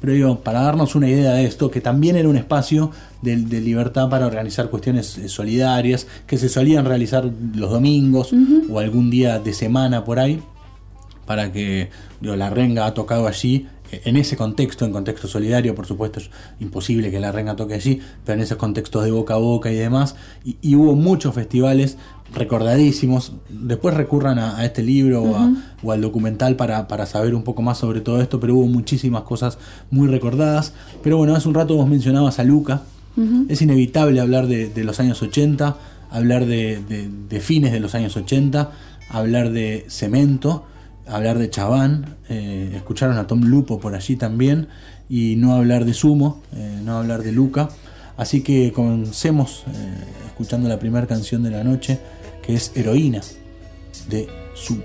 [0.00, 3.60] Pero digo, para darnos una idea de esto, que también era un espacio de, de
[3.60, 8.32] libertad para organizar cuestiones eh, solidarias, que se solían realizar los domingos
[8.70, 10.40] o algún día de semana por ahí,
[11.26, 13.68] para que digo, la renga ha tocado allí.
[13.92, 17.74] eh, En ese contexto, en contexto solidario, por supuesto, es imposible que la renga toque
[17.74, 20.16] allí, pero en esos contextos de boca a boca y demás.
[20.44, 21.98] Y, y hubo muchos festivales
[22.34, 23.32] recordadísimos.
[23.48, 25.56] Después recurran a, a este libro o, a- Ujú.
[25.82, 29.22] o al documental para, para saber un poco más sobre todo esto, pero hubo muchísimas
[29.22, 29.58] cosas
[29.90, 30.72] muy recordadas.
[31.02, 32.82] Pero bueno, hace un rato vos mencionabas a Luca.
[33.50, 35.76] Es inevitable hablar de, de los años 80,
[36.10, 38.70] hablar de, de- de fines de los años 80,
[39.10, 40.64] hablar de Cemento,
[41.06, 44.68] hablar de Chaván, eh, escucharon a Tom Lupo por allí también,
[45.10, 47.68] y no hablar de Sumo, eh, no hablar de Luca.
[48.16, 49.94] Así que comencemos eh,
[50.26, 51.98] escuchando la primera canción de la noche,
[52.42, 53.20] que es Heroína,
[54.08, 54.84] de Sumo.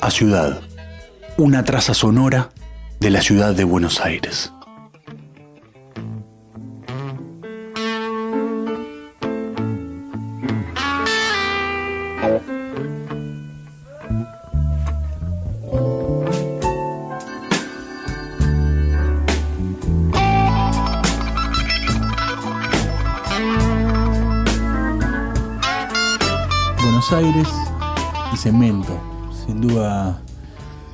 [0.00, 0.62] A ciudad.
[1.36, 2.48] Una traza sonora
[2.98, 4.54] de la ciudad de Buenos Aires.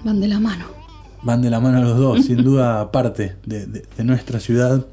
[0.06, 0.64] Van de la mano.
[1.22, 4.86] van de la mano los dos, sin duda parte de, nuestra ciudad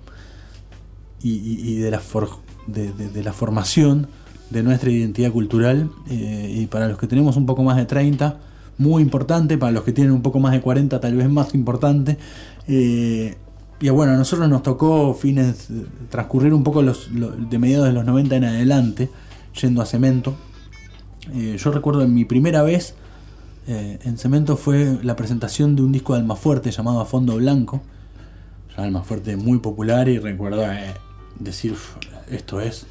[1.22, 4.08] y, de, la for- de, la formación
[4.50, 5.90] de nuestra identidad cultural.
[6.10, 8.40] eh, y para los que tenemos un poco más de 30,
[8.80, 12.18] muy importante, para los que tienen un poco más de 40, tal vez más importante.
[12.68, 13.36] eh,
[13.80, 15.68] y bueno, a nosotros nos tocó fines,
[16.10, 19.10] transcurrir un poco los, lo- de mediados de los 90 en adelante,
[19.62, 20.36] yendo a Cemento.
[21.34, 22.96] Eh, yo recuerdo en mi primera vez
[23.68, 27.82] eh, en Cemento fue la presentación de un disco de Almafuerte llamado A Fondo Blanco.
[28.76, 30.94] Ya Almafuerte muy popular y recuerdo eh,
[31.40, 31.96] decir, "Uf,
[32.30, 32.86] esto es,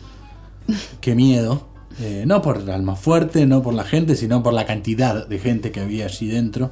[1.01, 1.67] qué miedo.
[2.01, 5.81] Eh, no por Almafuerte, no por la gente, sino por la cantidad de gente que
[5.81, 6.71] había allí dentro.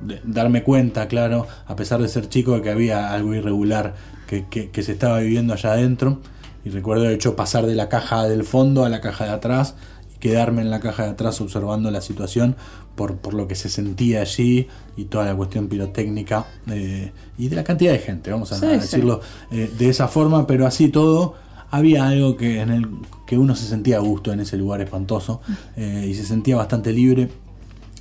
[0.00, 3.94] De- darme cuenta, claro, a pesar de ser chico, de que había algo irregular
[4.26, 6.20] que, que- se estaba viviendo allá adentro.
[6.64, 9.74] Y recuerdo de hecho pasar de la caja del fondo a la caja de atrás
[10.22, 12.54] quedarme en la caja de atrás observando la situación
[12.94, 17.56] por, por lo que se sentía allí y toda la cuestión pirotécnica eh, y de
[17.56, 18.76] la cantidad de gente, vamos a, Sí, a sí.
[18.78, 21.34] decirlo eh, de esa forma, pero así todo
[21.72, 22.86] había algo que en el
[23.26, 25.40] que uno se sentía a gusto en ese lugar espantoso
[25.76, 27.28] eh, y se sentía bastante libre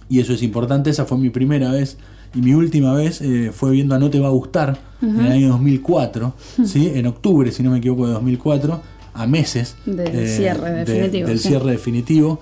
[0.07, 1.97] y eso es importante, esa fue mi primera vez
[2.35, 5.31] y mi última vez eh, fue viendo a No Te Va a Gustar en el
[5.31, 6.33] año 2004,
[6.65, 6.91] ¿sí?
[6.93, 8.79] en octubre, si no me equivoco, de 2004,
[9.13, 11.47] a meses Del cierre definitivo, del sí.
[11.49, 12.39] cierre definitivo.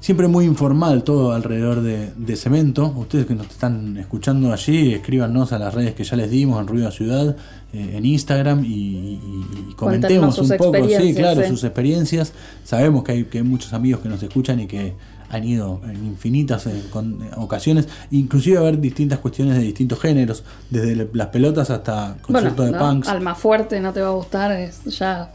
[0.00, 2.92] Siempre muy informal todo alrededor de, de Cemento.
[2.94, 6.66] Ustedes que nos están escuchando allí, escríbanos a las redes que ya les dimos en
[6.66, 7.34] Ruido Ciudad,
[7.72, 9.20] eh, en Instagram y, y-
[9.70, 12.34] y comentemos sus un poco, sí, claro, sus experiencias.
[12.64, 14.92] Sabemos que hay, que hay muchos amigos que nos escuchan y que
[15.30, 19.98] han ido en infinitas eh, con- eh, ocasiones, inclusive a ver distintas cuestiones de distintos
[20.00, 22.78] géneros, desde le- las pelotas hasta conciertos de ¿no?
[22.78, 23.08] punks.
[23.08, 25.32] Alma fuerte, no te va a gustar, es ya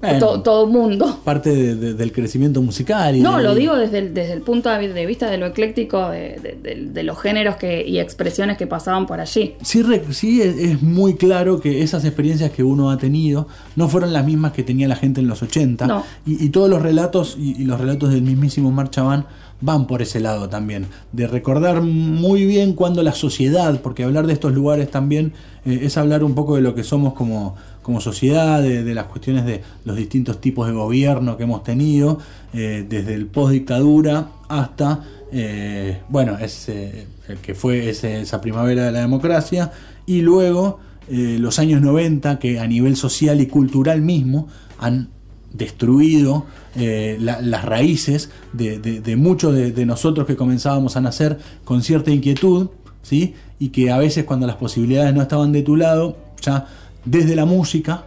[0.00, 0.18] Bueno.
[0.18, 1.20] to- todo mundo.
[1.24, 3.16] parte de- de- del crecimiento musical.
[3.16, 6.10] Y No, de- lo digo desde el, desde el punto de vista de lo ecléctico
[6.10, 9.54] de, los géneros que, y expresiones que pasaban por allí.
[9.62, 14.12] Sí, sí es, es muy claro que esas experiencias que uno ha tenido no fueron
[14.12, 15.86] las mismas que tenía la gente en los 80.
[15.86, 16.02] No.
[16.26, 19.26] Y, y todos los relatos y, y los relatos del mismísimo Marchaban
[19.60, 20.86] van por ese lado también.
[21.12, 25.32] De recordar muy bien cuando la sociedad, porque hablar de estos lugares también
[25.64, 27.56] eh, es hablar un poco de lo que somos como,
[27.86, 32.18] como sociedad, de, las cuestiones de los distintos tipos de gobierno que hemos tenido,
[32.52, 38.90] eh, desde el post dictadura hasta, eh, bueno, ese, el que fue esa primavera de
[38.90, 39.70] la democracia,
[40.04, 44.48] y luego eh, los años 90 que a nivel social y cultural mismo
[44.80, 45.08] han
[45.52, 46.44] destruido
[46.74, 52.10] eh, la- las raíces de muchos de, de nosotros que comenzábamos a nacer con cierta
[52.10, 52.68] inquietud,
[53.02, 53.34] ¿sí?
[53.60, 56.66] y que a veces cuando las posibilidades no estaban de tu lado, ya
[57.06, 58.04] desde la música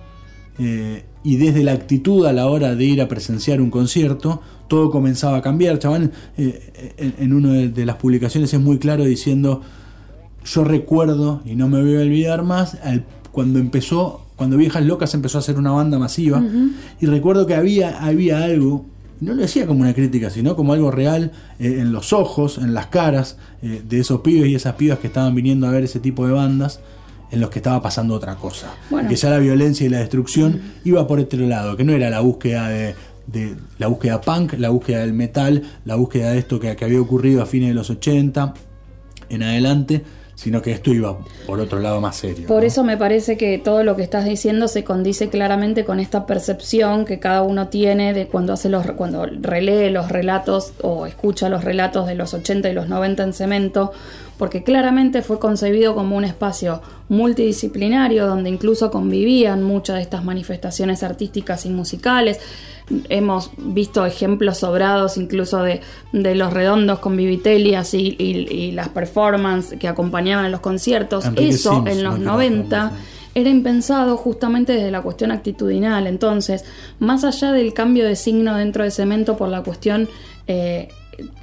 [0.60, 4.92] eh, y desde la actitud a la hora de ir a presenciar un concierto, todo
[4.92, 5.80] comenzaba a cambiar.
[5.80, 9.62] Chabán, eh, en, en una de, de las publicaciones es muy claro diciendo,
[10.46, 15.14] yo recuerdo, y no me voy a olvidar más, al- cuando empezó, cuando Viejas Locas
[15.14, 16.42] empezó a hacer una banda masiva,
[17.02, 18.86] y recuerdo que había, había algo,
[19.22, 22.74] no lo decía como una crítica, sino como algo real eh, en los ojos, en
[22.74, 26.00] las caras eh, de esos pibes y esas pibas que estaban viniendo a ver ese
[26.00, 26.80] tipo de bandas,
[27.32, 28.74] en los que estaba pasando otra cosa.
[28.90, 29.08] Bueno.
[29.10, 32.20] Que ya la violencia y la destrucción iba por otro lado, que no era la
[32.22, 32.96] búsqueda de,
[33.28, 37.00] de- la búsqueda punk, la búsqueda del metal, la búsqueda de esto que, que había
[37.02, 38.54] ocurrido a fines de los 80
[39.30, 40.04] en adelante,
[40.36, 42.48] sino que esto iba por otro lado más serio.
[42.48, 42.68] Por ¿no?
[42.68, 47.04] eso me parece que todo lo que estás diciendo se condice claramente con esta percepción
[47.04, 51.66] que cada uno tiene de cuando hace los cuando relee los relatos o escucha los
[51.66, 53.92] relatos de los 80 y los 90 en cemento,
[54.40, 61.04] porque claramente fue concebido como un espacio multidisciplinario donde incluso convivían muchas de estas manifestaciones
[61.04, 62.40] artísticas y musicales.
[63.10, 68.90] Hemos visto ejemplos sobrados incluso de, de los redondos con Vivitelias y, y- y las
[68.90, 71.26] performances que acompañaban a los conciertos.
[71.26, 72.92] Enrique Eso Sims, en los muy 90
[73.36, 76.08] era impensado justamente desde la cuestión actitudinal.
[76.08, 76.66] Entonces,
[76.98, 80.10] más allá del cambio de signo dentro de Cemento por la cuestión
[80.48, 80.88] eh,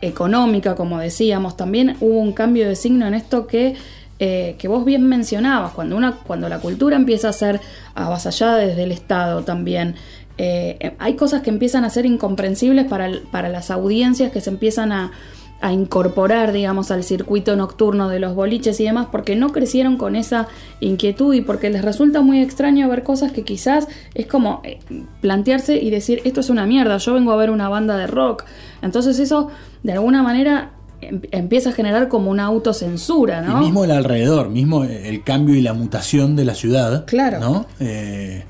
[0.00, 3.74] económica, como decíamos, también hubo un cambio de signo en esto que,
[4.18, 7.60] eh, que vos bien mencionabas, cuando, una, cuando la cultura empieza a ser
[7.94, 9.94] avasallada desde el Estado también.
[10.38, 14.92] eh, hay cosas que empiezan a ser incomprensibles para, para las audiencias que se empiezan
[14.92, 15.12] a,
[15.60, 20.14] a incorporar, digamos, al circuito nocturno de los boliches y demás, porque no crecieron con
[20.14, 20.48] esa
[20.80, 24.78] inquietud y porque les resulta muy extraño ver cosas que quizás es como eh,
[25.22, 28.44] plantearse y decir, esto es una mierda, yo vengo a ver una banda de rock.
[28.82, 29.48] Entonces eso,
[29.82, 33.58] de alguna manera, em- empieza a generar como una autocensura, Y ¿no?
[33.58, 37.06] mismo el alrededor, mismo el cambio y la mutación de la ciudad.
[37.06, 37.40] Claro.
[37.40, 37.66] ¿no?
[37.80, 38.44] Eh,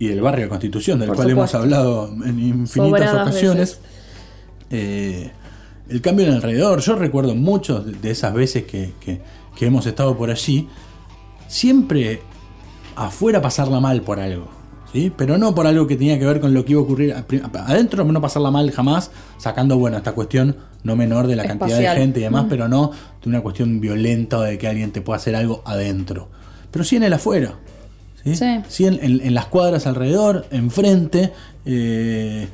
[0.00, 2.72] y del barrio de Constitución, del Por cual hemos hablado en infinitas
[3.10, 3.80] Sobradas ocasiones.
[4.70, 5.30] Eh,
[5.90, 9.20] el cambio en el alrededor, yo recuerdo muchos de- esas veces que, que-
[9.56, 10.68] que hemos estado por allí,
[11.48, 12.20] siempre
[12.96, 14.48] afuera pasarla mal por algo.
[14.92, 15.12] ¿Sí?
[15.16, 17.14] Pero no por algo que tenía que ver con lo que iba a ocurrir
[17.54, 21.88] adentro, no pasarla mal jamás, sacando, bueno, esta cuestión no menor de la cantidad de
[21.90, 22.48] gente y demás, Mm.
[22.48, 22.90] pero no
[23.22, 26.28] de una cuestión violenta o de que alguien te pueda hacer algo adentro.
[26.72, 27.54] pero sí en el afuera.
[28.24, 28.60] Sí, Sí.
[28.68, 31.32] Sí, en, en- en las cuadras alrededor, enfrente.
[31.66, 32.46] eh,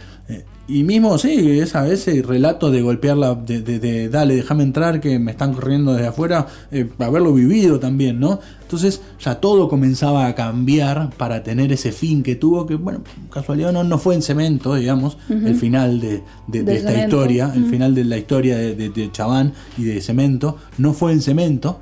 [0.69, 5.01] y mismo, sí, esa vez el relato de golpearla, de, de- de, dale, déjame entrar,
[5.01, 8.41] que me están corriendo desde afuera, eh, haberlo vivido también, ¿no?
[8.63, 13.73] Entonces ya todo comenzaba a cambiar para tener ese fin que tuvo, que bueno, casualidad
[13.73, 17.17] no, no fue en cemento, digamos, el final de, de- esta Cemento.
[17.17, 21.13] historia, el final de la historia de, de, de Chabán y de cemento, no fue
[21.13, 21.79] en cemento,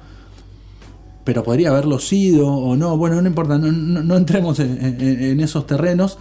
[1.24, 5.22] pero podría haberlo sido o no, bueno, no importa, no, no- no entremos en, en-
[5.22, 6.18] en esos terrenos,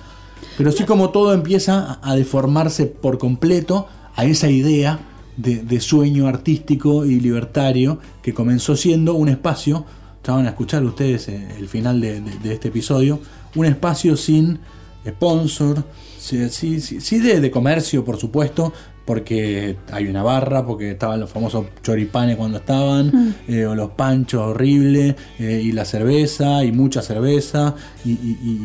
[0.58, 5.00] pero sí como todo empieza a, deformarse por completo a esa idea
[5.38, 9.86] de, de sueño artístico y libertario que comenzó siendo un espacio,
[10.24, 13.20] ya van a escuchar ustedes eh, el final de, de- de este episodio,
[13.56, 14.60] un espacio sin
[15.08, 15.84] sponsor,
[16.18, 18.72] sí, sí, sí- de, de comercio por supuesto,
[19.06, 23.34] porque hay una barra, porque estaban los famosos choripanes cuando estaban, Mm.
[23.50, 27.76] eh, o los panchos horribles, eh, y la cerveza, y mucha cerveza,
[28.06, 28.18] y-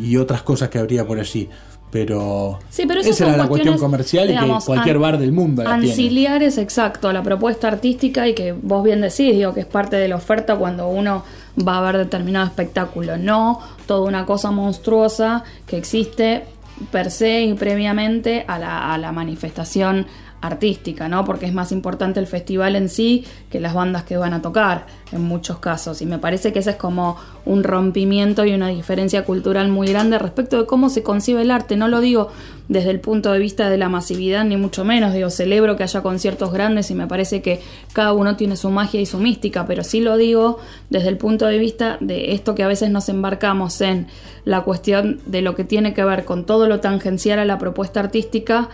[0.05, 1.49] y otras cosas que habría por allí.
[1.91, 5.33] Pero, Sí, pero esas esa era la cuestión comercial y digamos, que cualquier bar del
[5.33, 5.91] mundo la tiene.
[5.91, 9.97] Anciliares, exacto, a la propuesta artística y que vos bien decís, digo, que es parte
[9.97, 11.25] de la oferta cuando uno
[11.67, 16.45] va a ver determinado espectáculo, no toda una cosa monstruosa que existe
[16.93, 20.07] per se y previamente a la, a la manifestación
[20.41, 21.25] artística, ¿no?
[21.25, 24.87] Porque es más importante el festival en sí que las bandas que van a tocar
[25.13, 26.01] en muchos casos.
[26.03, 30.19] Y me parece que ese es como un rompimiento y una diferencia cultural muy grande
[30.19, 31.77] respecto de cómo se concibe el arte.
[31.77, 32.31] No lo digo
[32.69, 35.13] desde el punto de vista de la masividad, ni mucho menos.
[35.15, 37.61] Digo, celebro que haya conciertos grandes y me parece que
[37.93, 40.59] cada uno tiene su magia y su mística, pero sí lo digo
[40.91, 44.07] desde el punto de vista de esto que a veces nos embarcamos en
[44.45, 48.01] la cuestión de lo que tiene que ver con todo lo tangencial a la propuesta
[48.01, 48.69] artística,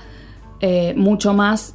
[0.67, 1.75] eh, mucho más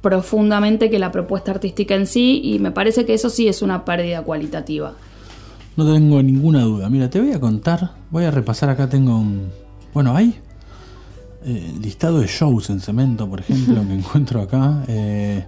[0.00, 3.84] profundamente que la propuesta artística en sí, y me parece que eso sí es una
[3.84, 4.94] pérdida cualitativa.
[5.76, 6.88] No tengo ninguna duda.
[6.88, 9.50] Mira, te voy a contar, voy a repasar acá, tengo un...
[9.92, 10.34] Bueno, hay
[11.44, 14.84] eh, listado de shows en cemento, por ejemplo, que encuentro acá.
[14.88, 15.44] eh,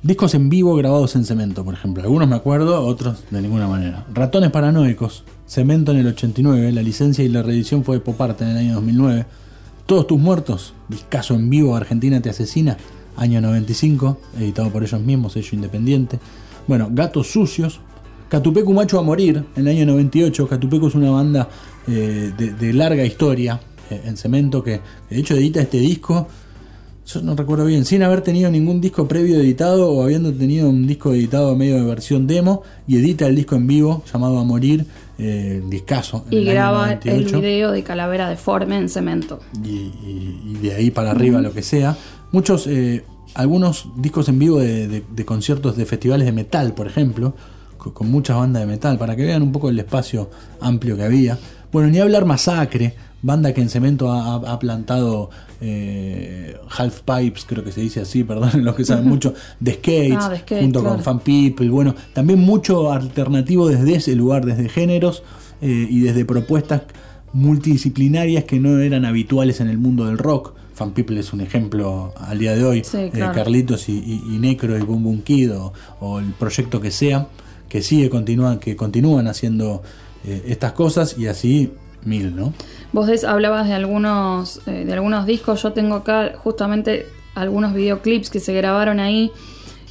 [0.00, 2.04] discos en vivo grabados en cemento, por ejemplo.
[2.04, 4.06] Algunos me acuerdo, otros de ninguna manera.
[4.14, 8.50] Ratones paranoicos, cemento en el 89, la licencia y la reedición fue de Poparte en
[8.50, 9.26] el año 2009.
[9.88, 12.76] Todos tus muertos, discazo en vivo, Argentina te asesina,
[13.16, 16.18] año 95, editado por ellos mismos, sello independiente.
[16.66, 17.80] Bueno, Gatos Sucios,
[18.28, 20.46] Catupecu Macho a Morir, en el año 98.
[20.46, 21.48] Catupecu es una banda
[21.86, 26.28] eh, de, larga historia eh, en cemento que de hecho edita este disco.
[27.06, 30.86] Yo no recuerdo bien, sin haber tenido ningún disco previo editado o habiendo tenido un
[30.86, 34.84] disco editado medio de versión demo y edita el disco en vivo llamado A Morir,
[35.18, 36.24] eh, discaso.
[36.30, 39.40] en Y el año graba el 98 video de Calavera Deforme en cemento.
[39.64, 41.96] y, y- y de ahí para arriba lo que sea.
[42.32, 43.04] Muchos, eh,
[43.34, 47.34] algunos discos en vivo de, de- de conciertos de festivales de metal, por ejemplo,
[47.76, 51.04] co- con, muchas bandas de metal, para que vean un poco el espacio amplio que
[51.04, 51.38] había.
[51.72, 57.72] Bueno, ni hablar Masacre, banda que en cemento ha, plantado eh, Half Pipes, creo que
[57.72, 61.02] se dice así, perdón, los que saben mucho, de Skates, Ah, junto con.
[61.02, 65.22] Fan People, bueno, también mucho alternativo desde ese lugar, desde géneros
[65.60, 66.82] eh, y desde propuestas
[67.32, 70.52] multidisciplinarias que no eran habituales en el mundo del rock.
[70.74, 73.10] Fan People es un ejemplo al día de hoy, Sí, eh.
[73.12, 77.26] Carlitos y, y- y Necro y Boom Boom Kid o, o el proyecto que sea,
[77.68, 79.82] que sigue continúan, que continúan haciendo
[80.24, 81.72] eh, estas cosas y así
[82.04, 82.52] mil, ¿no?
[82.92, 88.40] Vos hablabas de algunos, eh, de algunos discos, yo tengo acá justamente algunos videoclips que
[88.40, 89.30] se grabaron ahí.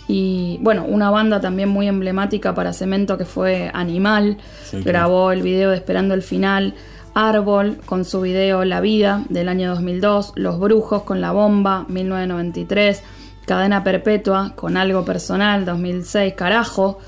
[0.07, 5.41] Y bueno, una banda también muy emblemática para Cemento que fue Animal, Sí, grabó el
[5.41, 6.75] video de Esperando el Final,
[7.13, 13.03] Árbol con su video La Vida del año 2002, Los Brujos con La Bomba 1993,
[13.45, 16.99] Cadena Perpetua con Algo Personal 2006, Carajo,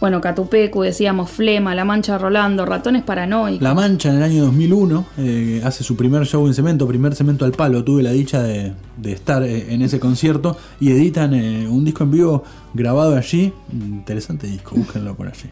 [0.00, 3.62] bueno, Catupecu, decíamos Flema, La Mancha Rolando, Ratones Paranoicos.
[3.62, 7.44] La Mancha en el año 2001 eh, hace su primer show en cemento, primer cemento
[7.44, 7.82] al palo.
[7.84, 12.04] Tuve la dicha de, de estar eh, en ese concierto y editan eh, un disco
[12.04, 13.52] en vivo grabado allí.
[13.72, 15.48] Interesante disco, búsquenlo por allí.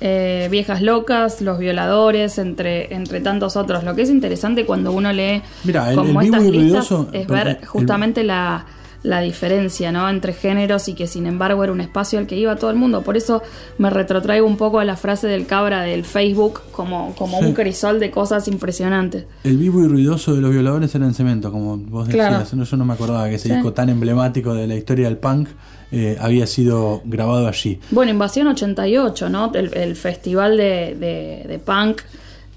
[0.00, 3.84] eh, Viejas Locas, Los Violadores, entre, entre tantos otros.
[3.84, 7.08] Lo que es interesante cuando uno lee Mira, el- como el vivo estas listas ruidoso-
[7.12, 8.66] es ver el- justamente la,
[9.06, 10.08] la diferencia ¿no?
[10.10, 13.02] entre géneros y que sin embargo era un espacio al que iba todo el mundo.
[13.02, 13.40] Por eso
[13.78, 17.44] me retrotraigo un poco a la frase del cabra del Facebook como, como Sí.
[17.46, 19.24] un crisol de cosas impresionantes.
[19.44, 22.28] El vivo y ruidoso de los violadores era en cemento, como vos decías.
[22.30, 22.44] Claro.
[22.52, 23.54] No, Yo no me acordaba que ese Sí.
[23.54, 25.48] disco tan emblemático de la historia del punk
[25.92, 27.78] eh, había sido grabado allí.
[27.92, 29.52] Bueno, Invasión 88, ¿no?
[29.54, 32.00] El, el festival de, de- de punk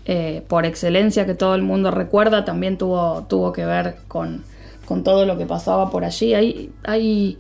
[0.05, 4.43] eh, por excelencia que todo el mundo recuerda también tuvo, tuvo que ver con,
[4.89, 6.33] con todo lo que pasaba por allí.
[6.33, 7.37] Hay, hay,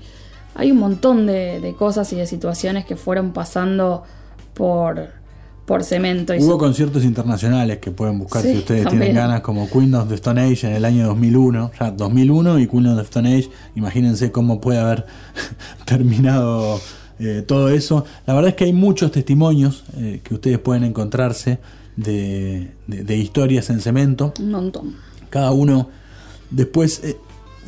[0.55, 4.03] hay un montón de, de cosas y de situaciones que fueron pasando
[4.53, 5.09] por,
[5.65, 6.33] por cemento.
[6.35, 9.01] Y Hubo conciertos internacionales que pueden buscar Sí, si ustedes también.
[9.11, 12.67] tienen ganas, como Queen of the Stone Age en el año 2001, ya 2001 y
[12.67, 13.49] Queen of the Stone Age.
[13.75, 15.05] Imagínense cómo puede haber
[15.85, 16.79] terminado
[17.19, 18.05] eh, todo eso.
[18.25, 21.59] La verdad es que hay muchos testimonios eh, que ustedes pueden encontrarse
[21.95, 24.33] de, de- de historias en cemento.
[24.39, 24.95] un montón.
[25.29, 25.89] Cada uno
[26.49, 27.17] después eh,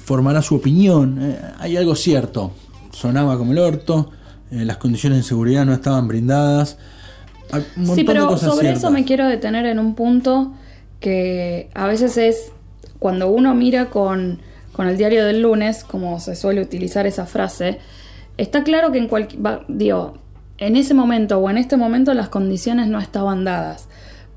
[0.03, 1.17] formará su opinión.
[1.21, 2.51] Eh, hay algo cierto.
[2.91, 4.11] Sonaba como el orto,
[4.51, 6.77] eh, las condiciones de seguridad no estaban brindadas.
[7.77, 8.83] Un Sí, de pero cosas sobre ciertas.
[8.83, 10.53] eso me quiero detener en un punto
[10.99, 12.51] que a veces es
[12.99, 14.39] cuando uno mira con,
[14.71, 17.79] con el diario del lunes, como se suele utilizar esa frase,
[18.37, 20.13] está claro que en cualquier, digo,
[20.57, 23.87] en ese momento o en este momento las condiciones no estaban dadas.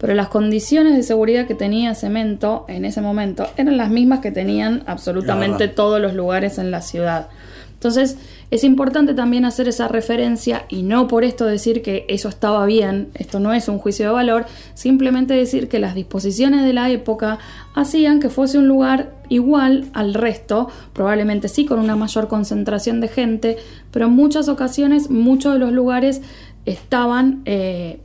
[0.05, 4.31] Pero las condiciones de seguridad que tenía Cemento en ese momento eran las mismas que
[4.31, 7.29] tenían absolutamente todos los lugares en la ciudad.
[7.73, 8.19] Entonces,
[8.51, 13.09] es importante también hacer esa referencia y no por esto decir que eso estaba bien,
[13.15, 14.45] esto no es un juicio de valor,
[14.75, 17.39] simplemente decir que las disposiciones de la época
[17.75, 23.09] hacían que fuese un lugar igual al resto, probablemente sí con una mayor concentración de
[23.09, 23.57] gente,
[23.91, 26.21] pero en muchas ocasiones muchos de los lugares
[26.67, 28.01] estaban eh,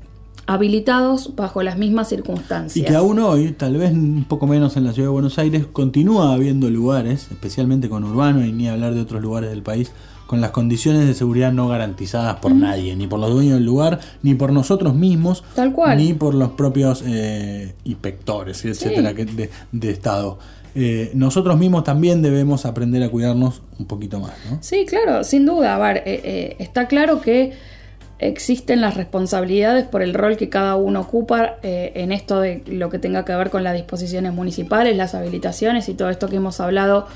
[0.54, 2.76] habilitados bajo las mismas circunstancias.
[2.76, 5.66] Y que aún hoy, tal vez un poco menos en la ciudad de Buenos Aires,
[5.72, 9.92] continúa habiendo lugares, especialmente con Urbano y ni hablar de otros lugares del país,
[10.26, 14.00] con las condiciones de seguridad no garantizadas por nadie, ni por los dueños del lugar,
[14.24, 15.98] ni por nosotros mismos, Tal cual.
[15.98, 20.40] ni por los propios eh, inspectores, etcétera, de, de Estado.
[20.76, 24.58] Eh, nosotros mismos también debemos aprender a cuidarnos un poquito más, ¿no?
[24.62, 25.76] Sí, claro, sin duda.
[25.76, 27.54] A ver, eh, eh, está claro que
[28.20, 32.90] existen las responsabilidades por el rol que cada uno ocupa eh, en esto de lo
[32.90, 36.60] que tenga que ver con las disposiciones municipales, las habilitaciones y todo esto que hemos
[36.60, 37.08] hablado,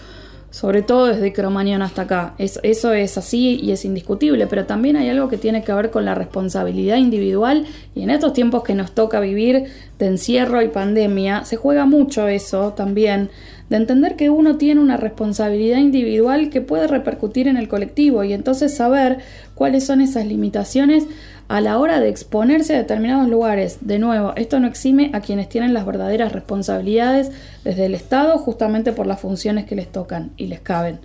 [0.50, 2.36] sobre todo desde Cromañón hasta acá.
[2.38, 5.90] Es- eso es así y es indiscutible, pero también hay algo que tiene que ver
[5.90, 9.66] con la responsabilidad individual y en estos tiempos que nos toca vivir
[10.00, 13.30] de encierro y pandemia, se juega mucho eso también
[13.70, 18.34] de entender que uno tiene una responsabilidad individual que puede repercutir en el colectivo y
[18.34, 19.20] entonces saber
[19.56, 21.06] cuáles son esas limitaciones
[21.48, 23.80] a la hora de exponerse a determinados lugares.
[23.82, 27.32] De nuevo, esto no exime a quienes tienen las verdaderas responsabilidades
[27.64, 31.00] desde el Estado justamente por las funciones que les tocan y les caben.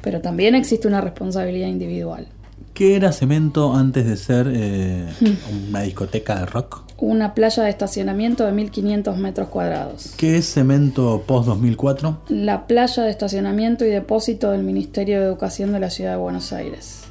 [0.00, 2.26] Pero también existe una responsabilidad individual.
[2.74, 5.06] ¿Qué era Cemento antes de ser eh,
[5.68, 6.85] una discoteca de rock?
[6.98, 10.14] Una playa de estacionamiento de 1500 metros cuadrados.
[10.16, 12.22] ¿Qué es Cemento post 2004?
[12.28, 16.52] La playa de estacionamiento y depósito del Ministerio de Educación de la Ciudad de Buenos
[16.54, 17.02] Aires.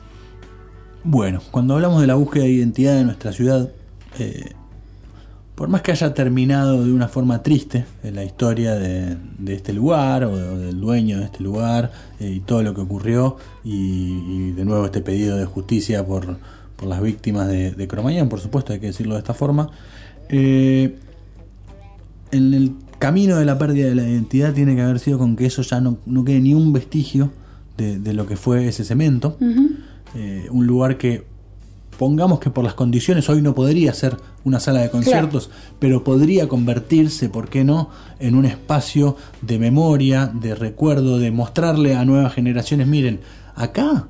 [1.03, 3.69] Bueno, cuando hablamos de la búsqueda de identidad de nuestra ciudad,
[4.17, 4.53] eh,
[5.53, 9.71] por más que haya terminado de una forma triste en la historia de, de este
[9.71, 13.37] lugar o, de- o del dueño de este lugar eh, y todo lo que ocurrió,
[13.63, 16.37] y, y de nuevo este pedido de justicia por,
[16.85, 19.71] por las víctimas de, de Cromañón, por supuesto, hay que decirlo de esta forma,
[20.29, 20.95] eh,
[22.31, 25.47] en el camino de la pérdida de la identidad tiene que haber sido con que
[25.47, 27.31] eso ya no, no quede ni un vestigio
[27.77, 29.37] de, de lo que fue ese cemento.
[30.15, 31.25] Eh, un lugar que
[31.97, 36.47] pongamos que por las condiciones hoy no podría ser una sala de conciertos, pero podría
[36.47, 42.33] convertirse, ¿por qué no?, en un espacio de memoria, de recuerdo, de mostrarle a nuevas
[42.33, 43.21] generaciones, miren,
[43.55, 44.07] acá,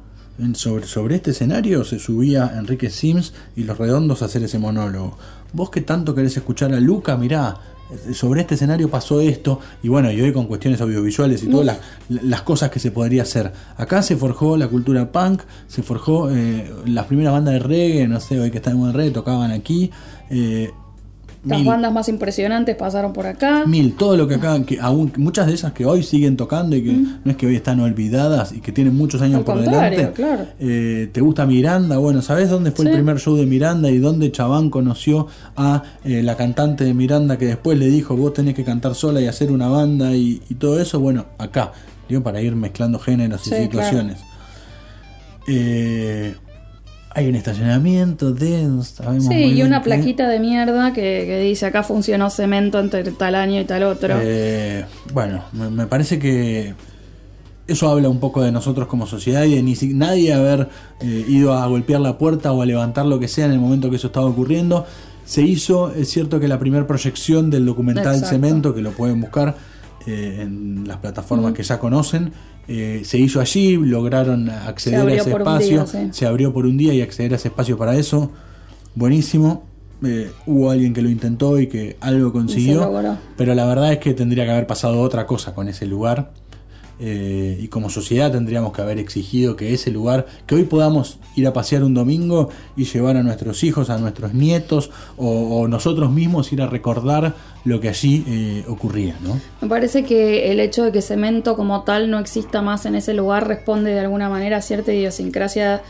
[0.54, 5.18] sobre, sobre este escenario, se subía Enrique Sims y Los Redondos a hacer ese monólogo.
[5.54, 7.58] Vos que tanto querés escuchar a Luca, mirá,
[8.14, 11.80] sobre este escenario pasó esto, y bueno, y hoy con cuestiones audiovisuales y todas las,
[12.24, 13.54] las cosas que se podría hacer.
[13.78, 18.20] Acá se forjó la cultura punk, se forjó eh, las primeras bandas de reggae, no
[18.20, 19.92] sé, hoy que estamos en reggae, tocaban aquí.
[20.30, 20.72] eh,
[21.46, 23.66] Las mil- bandas más impresionantes pasaron por acá.
[23.68, 26.84] Mil, todo lo que acá, que aún muchas de esas que hoy siguen tocando y
[26.84, 29.38] que no es que hoy están olvidadas y que tienen muchos años.
[29.40, 30.12] Al por delante.
[30.14, 30.46] claro.
[30.60, 31.98] Eh, ¿Te gusta Miranda?
[31.98, 32.90] Bueno, ¿sabes dónde fue Sí.
[32.90, 37.38] el primer show de Miranda y dónde Chabán conoció a eh, la cantante de Miranda
[37.38, 40.56] que después le dijo vos tenés que cantar sola y hacer una banda y, y
[40.56, 41.00] todo eso?
[41.00, 41.72] Bueno, acá,
[42.10, 44.18] digo, para ir mezclando géneros y situaciones.
[45.48, 46.36] Eh,
[47.16, 48.64] hay un estacionamiento de...
[48.66, 49.86] no sabemos muy Sí, y bien una qué.
[49.86, 54.16] plaquita de mierda que, que dice acá funcionó cemento entre tal año y tal otro.
[54.22, 56.74] Eh, bueno, me, me parece que
[57.68, 60.70] eso habla un poco de nosotros como sociedad y de ni si- nadie haber
[61.02, 63.90] eh, ido a golpear la puerta o a levantar lo que sea en el momento
[63.90, 64.86] que eso estaba ocurriendo.
[65.26, 68.28] Se hizo, es cierto que la primera proyección del documental Exacto.
[68.30, 69.56] Cemento, que lo pueden buscar
[70.06, 72.32] eh, en las plataformas que ya conocen,
[72.68, 76.10] eh, se hizo allí, lograron acceder a ese espacio, día, sí.
[76.12, 78.32] se abrió por un día y acceder a ese espacio para eso.
[78.96, 79.64] Buenísimo.
[80.04, 82.92] Eh, hubo alguien que lo intentó y que algo consiguió.
[83.38, 86.32] Pero la verdad es que tendría que haber pasado otra cosa con ese lugar.
[87.00, 91.46] Eh, y como sociedad tendríamos que haber exigido que ese lugar, que hoy podamos ir
[91.48, 96.52] a pasear un domingo y llevar a nuestros hijos, a nuestros nietos o, nosotros mismos
[96.54, 97.34] ir a recordar
[97.66, 99.40] lo que allí eh, ocurría, ¿no?
[99.62, 103.14] Me parece que el hecho de que cemento como tal no exista más en ese
[103.14, 105.82] lugar responde de alguna manera a cierta idiosincrasia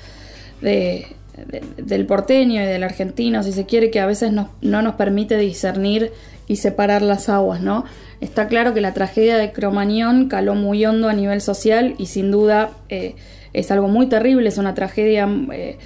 [0.62, 1.06] de,
[1.52, 4.96] de- del porteño y del argentino, si se quiere, que a veces nos- no nos
[4.96, 6.12] permite discernir
[6.48, 7.86] y separar las aguas, ¿no?
[8.22, 12.32] Está claro que la tragedia de Cromañón caló muy hondo a nivel social y sin
[12.32, 13.16] duda eh,
[13.54, 15.78] es algo muy terrible, es una tragedia eh,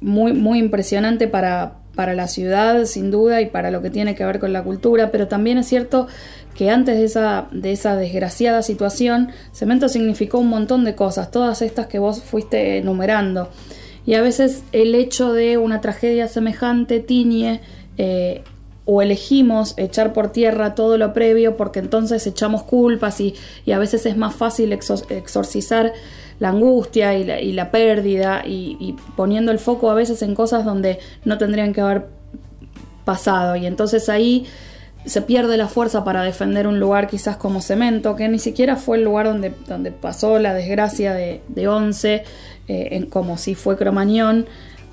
[0.00, 4.24] muy, muy impresionante para, para la ciudad, sin duda, y para lo que tiene que
[4.24, 6.06] ver con la cultura, pero también es cierto
[6.54, 11.62] que antes de esa, de esa desgraciada situación, Cemento significó un montón de cosas, todas
[11.62, 13.50] estas que vos fuiste enumerando.
[14.06, 17.60] Y a veces el hecho de una tragedia semejante tiñe
[17.96, 18.42] eh,
[18.86, 23.78] o elegimos echar por tierra todo lo previo porque entonces echamos culpas y, y a
[23.78, 25.92] veces es más fácil exor- exorcizar
[26.38, 30.34] la angustia y la, y la pérdida y, y poniendo el foco a veces en
[30.34, 32.06] cosas donde no tendrían que haber
[33.04, 33.56] pasado.
[33.56, 34.46] Y entonces ahí
[35.06, 38.96] se pierde la fuerza para defender un lugar quizás como cemento, que ni siquiera fue
[38.96, 42.24] el lugar donde, donde pasó la desgracia de, de Once,
[42.68, 44.46] eh, en, como si fue Cromañón,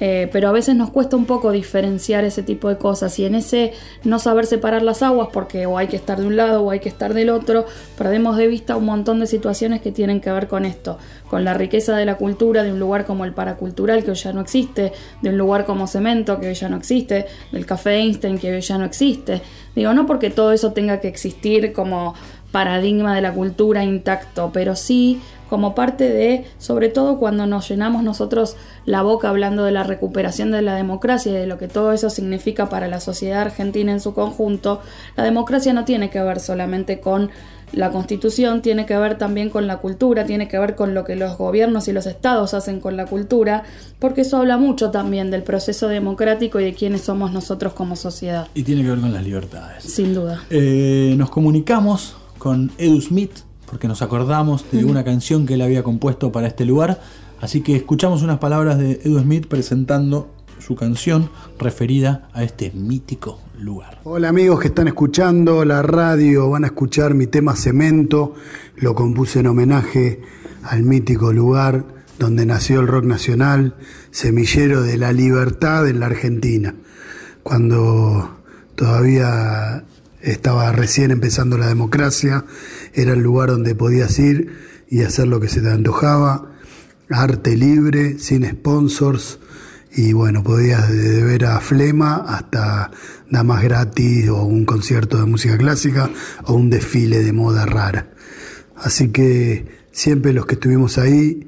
[0.03, 3.35] eh, pero a veces nos cuesta un poco diferenciar ese tipo de cosas y en
[3.35, 3.73] ese
[4.03, 6.79] no saber separar las aguas porque o hay que estar de un lado o hay
[6.79, 7.67] que estar del otro,
[7.99, 10.97] perdemos de vista un montón de situaciones que tienen que ver con esto,
[11.29, 14.33] con la riqueza de la cultura de un lugar como el paracultural que hoy ya
[14.33, 14.91] no existe,
[15.21, 18.61] de un lugar como Cemento que hoy ya no existe, del Café Einstein que hoy
[18.61, 19.39] ya no existe.
[19.75, 22.15] Digo, no porque todo eso tenga que existir como
[22.51, 25.21] paradigma de la cultura intacto, pero sí
[25.51, 30.49] como parte de, sobre todo cuando nos llenamos nosotros la boca hablando de la recuperación
[30.49, 33.99] de la democracia y de lo que todo eso significa para la sociedad argentina en
[33.99, 34.79] su conjunto,
[35.17, 37.31] la democracia no tiene que ver solamente con
[37.73, 41.17] la constitución, tiene que ver también con la cultura, tiene que ver con lo que
[41.17, 43.63] los gobiernos y los estados hacen con la cultura,
[43.99, 48.47] porque eso habla mucho también del proceso democrático y de quiénes somos nosotros como sociedad,
[48.55, 49.83] Y tiene que ver con las libertades.
[49.83, 50.43] sin duda.
[50.49, 53.31] Eh, nos comunicamos con Edu Smith
[53.71, 56.99] porque nos acordamos de una canción que él había compuesto para este lugar.
[57.39, 63.39] Así que escuchamos unas palabras de Edu Smith presentando su canción referida a este mítico
[63.57, 63.99] lugar.
[64.03, 68.35] Hola amigos que están escuchando la radio, van a escuchar mi tema Cemento,
[68.75, 70.21] lo compuse en homenaje
[70.63, 71.85] al mítico lugar
[72.19, 73.75] donde nació el rock nacional,
[74.11, 76.75] semillero de la libertad en la Argentina,
[77.41, 78.37] cuando
[78.75, 79.85] todavía
[80.21, 82.45] estaba recién empezando la democracia,
[82.93, 84.51] era el lugar donde podías ir
[84.89, 86.51] y hacer lo que se te antojaba,
[87.09, 89.39] arte libre, sin sponsors,
[89.93, 92.91] y bueno, podías de ver a Flema hasta
[93.29, 96.09] damas gratis o un concierto de música clásica
[96.45, 98.11] o un desfile de moda rara.
[98.77, 101.47] Así que siempre los que estuvimos ahí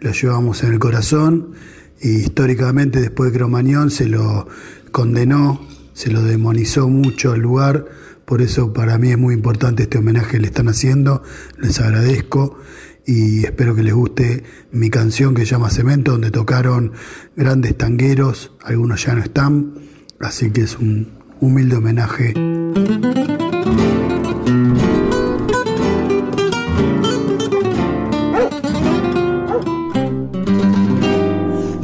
[0.00, 1.52] lo llevamos en el corazón
[2.00, 4.48] y históricamente después de Cromañón se lo
[4.90, 5.60] condenó,
[5.92, 7.86] se lo demonizó mucho al lugar,
[8.24, 11.22] por eso para mí es muy importante este homenaje que le están haciendo,
[11.58, 12.58] les agradezco
[13.06, 16.92] y espero que les guste mi canción que se llama Cemento, donde tocaron
[17.36, 19.74] grandes tangueros, algunos ya no están,
[20.20, 22.34] así que es un humilde homenaje.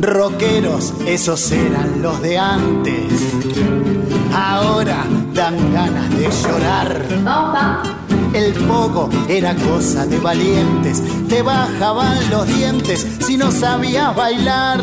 [0.00, 3.12] Rockeros, esos eran los de antes.
[4.32, 5.04] Ahora
[5.38, 7.04] dan ganas de llorar.
[8.34, 14.80] El poco era cosa de valientes, te bajaban los dientes si no sabías bailar.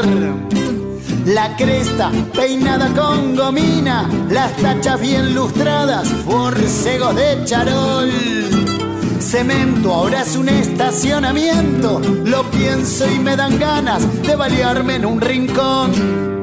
[1.25, 8.11] La cresta peinada con gomina, las tachas bien lustradas, borcegos de charol.
[9.19, 15.19] Cemento ahora es un estacionamiento, lo pienso y me dan ganas de balearme en un
[15.19, 16.34] rincón.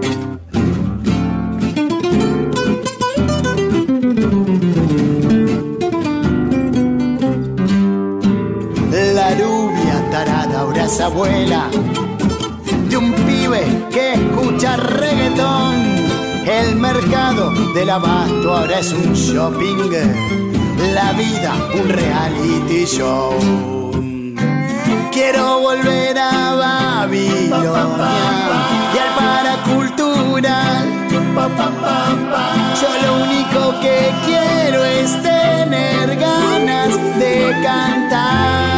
[10.83, 11.68] Abuela
[12.89, 13.62] de un pibe
[13.93, 15.74] que escucha reggaetón.
[16.45, 19.91] El mercado del abasto ahora es un shopping,
[20.93, 23.30] la vida un reality show.
[25.12, 27.70] Quiero volver a Babilonia
[28.93, 30.85] y al paracultural.
[32.80, 38.72] Yo lo único que quiero es tener ganas de cantar.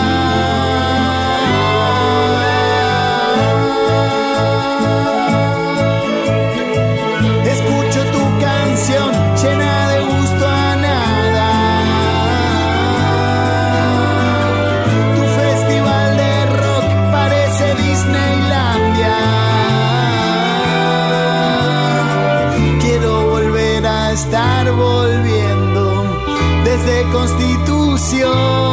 [7.55, 9.11] Escucho tu canción
[9.41, 11.51] llena de gusto a nada.
[15.17, 19.19] Tu festival de rock parece Disneylandia.
[22.81, 25.83] Quiero volver a estar volviendo
[26.65, 28.64] desde Constitución.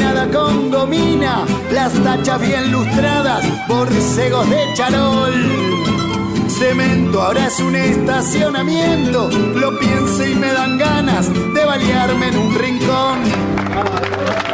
[0.00, 5.34] Peinada con gomina, las tachas bien lustradas, borcegos de charol.
[6.48, 12.54] Cemento ahora es un estacionamiento, lo pienso y me dan ganas de balearme en un
[12.54, 14.49] rincón.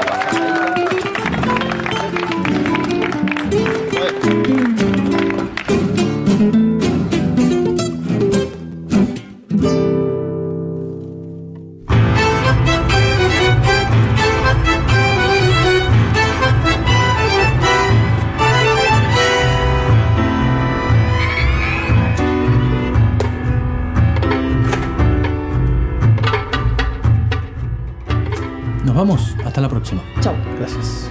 [28.97, 29.37] Vamos.
[29.45, 30.03] Hasta la próxima.
[30.21, 30.35] Chau.
[30.59, 31.11] Gracias.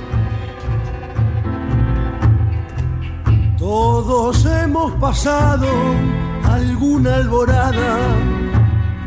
[3.58, 5.68] Todos hemos pasado
[6.44, 7.98] alguna alborada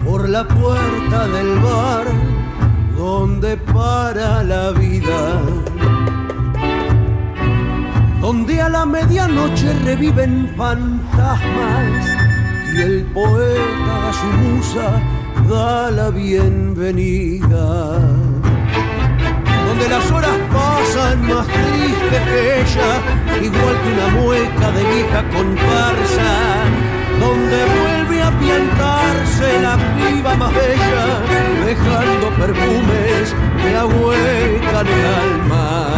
[0.04, 2.06] por la puerta del bar
[2.96, 5.40] donde para la vida.
[8.20, 12.06] Donde a la medianoche reviven fantasmas
[12.74, 15.00] y el poeta a su musa
[15.48, 17.98] da la bienvenida
[19.78, 26.30] donde las horas pasan más tristes que ella, igual que una mueca de vieja comparsa,
[27.20, 31.20] donde vuelve a piantarse la piba más bella,
[31.64, 35.97] dejando perfumes que ahuecan el alma.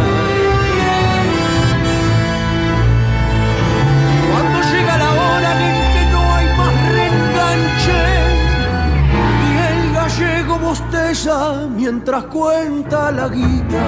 [10.71, 13.87] Bosteza mientras cuenta la guita.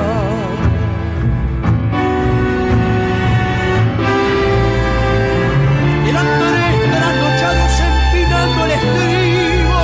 [6.09, 9.83] Eran tres trasnochados empinando el estribo,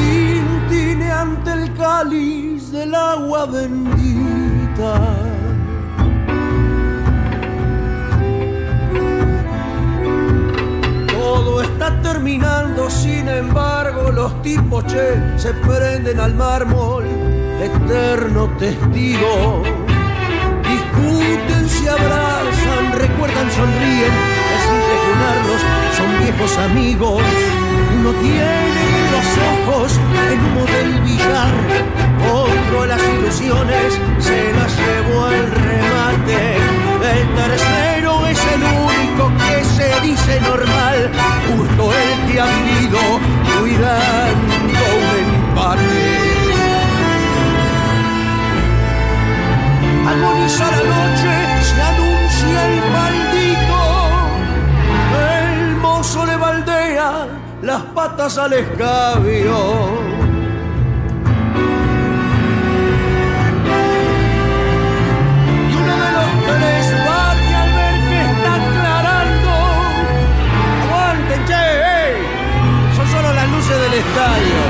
[0.00, 5.23] tintineante el cáliz del agua bendita.
[11.62, 17.04] Está terminando, sin embargo, los tipos che se prenden al mármol,
[17.60, 19.62] eterno testigo.
[20.62, 24.14] Discuten, se abrazan, recuerdan, sonríen,
[24.64, 25.60] sin refunarlos,
[25.96, 27.22] son viejos amigos.
[27.98, 28.84] Uno tiene
[29.14, 30.00] los ojos
[30.30, 31.54] en humo del billar,
[32.32, 36.56] otro las ilusiones se las llevó al remate.
[37.04, 39.53] El tercero es el único que
[40.00, 41.10] dice normal,
[41.48, 43.00] justo el que ha vivido
[43.58, 46.24] cuidando un empate.
[50.06, 51.32] Agoniza la noche,
[51.62, 53.80] se anuncia el maldito.
[55.32, 57.26] El mozo le baldea
[57.62, 60.03] las patas al escabio.
[74.26, 74.63] 아이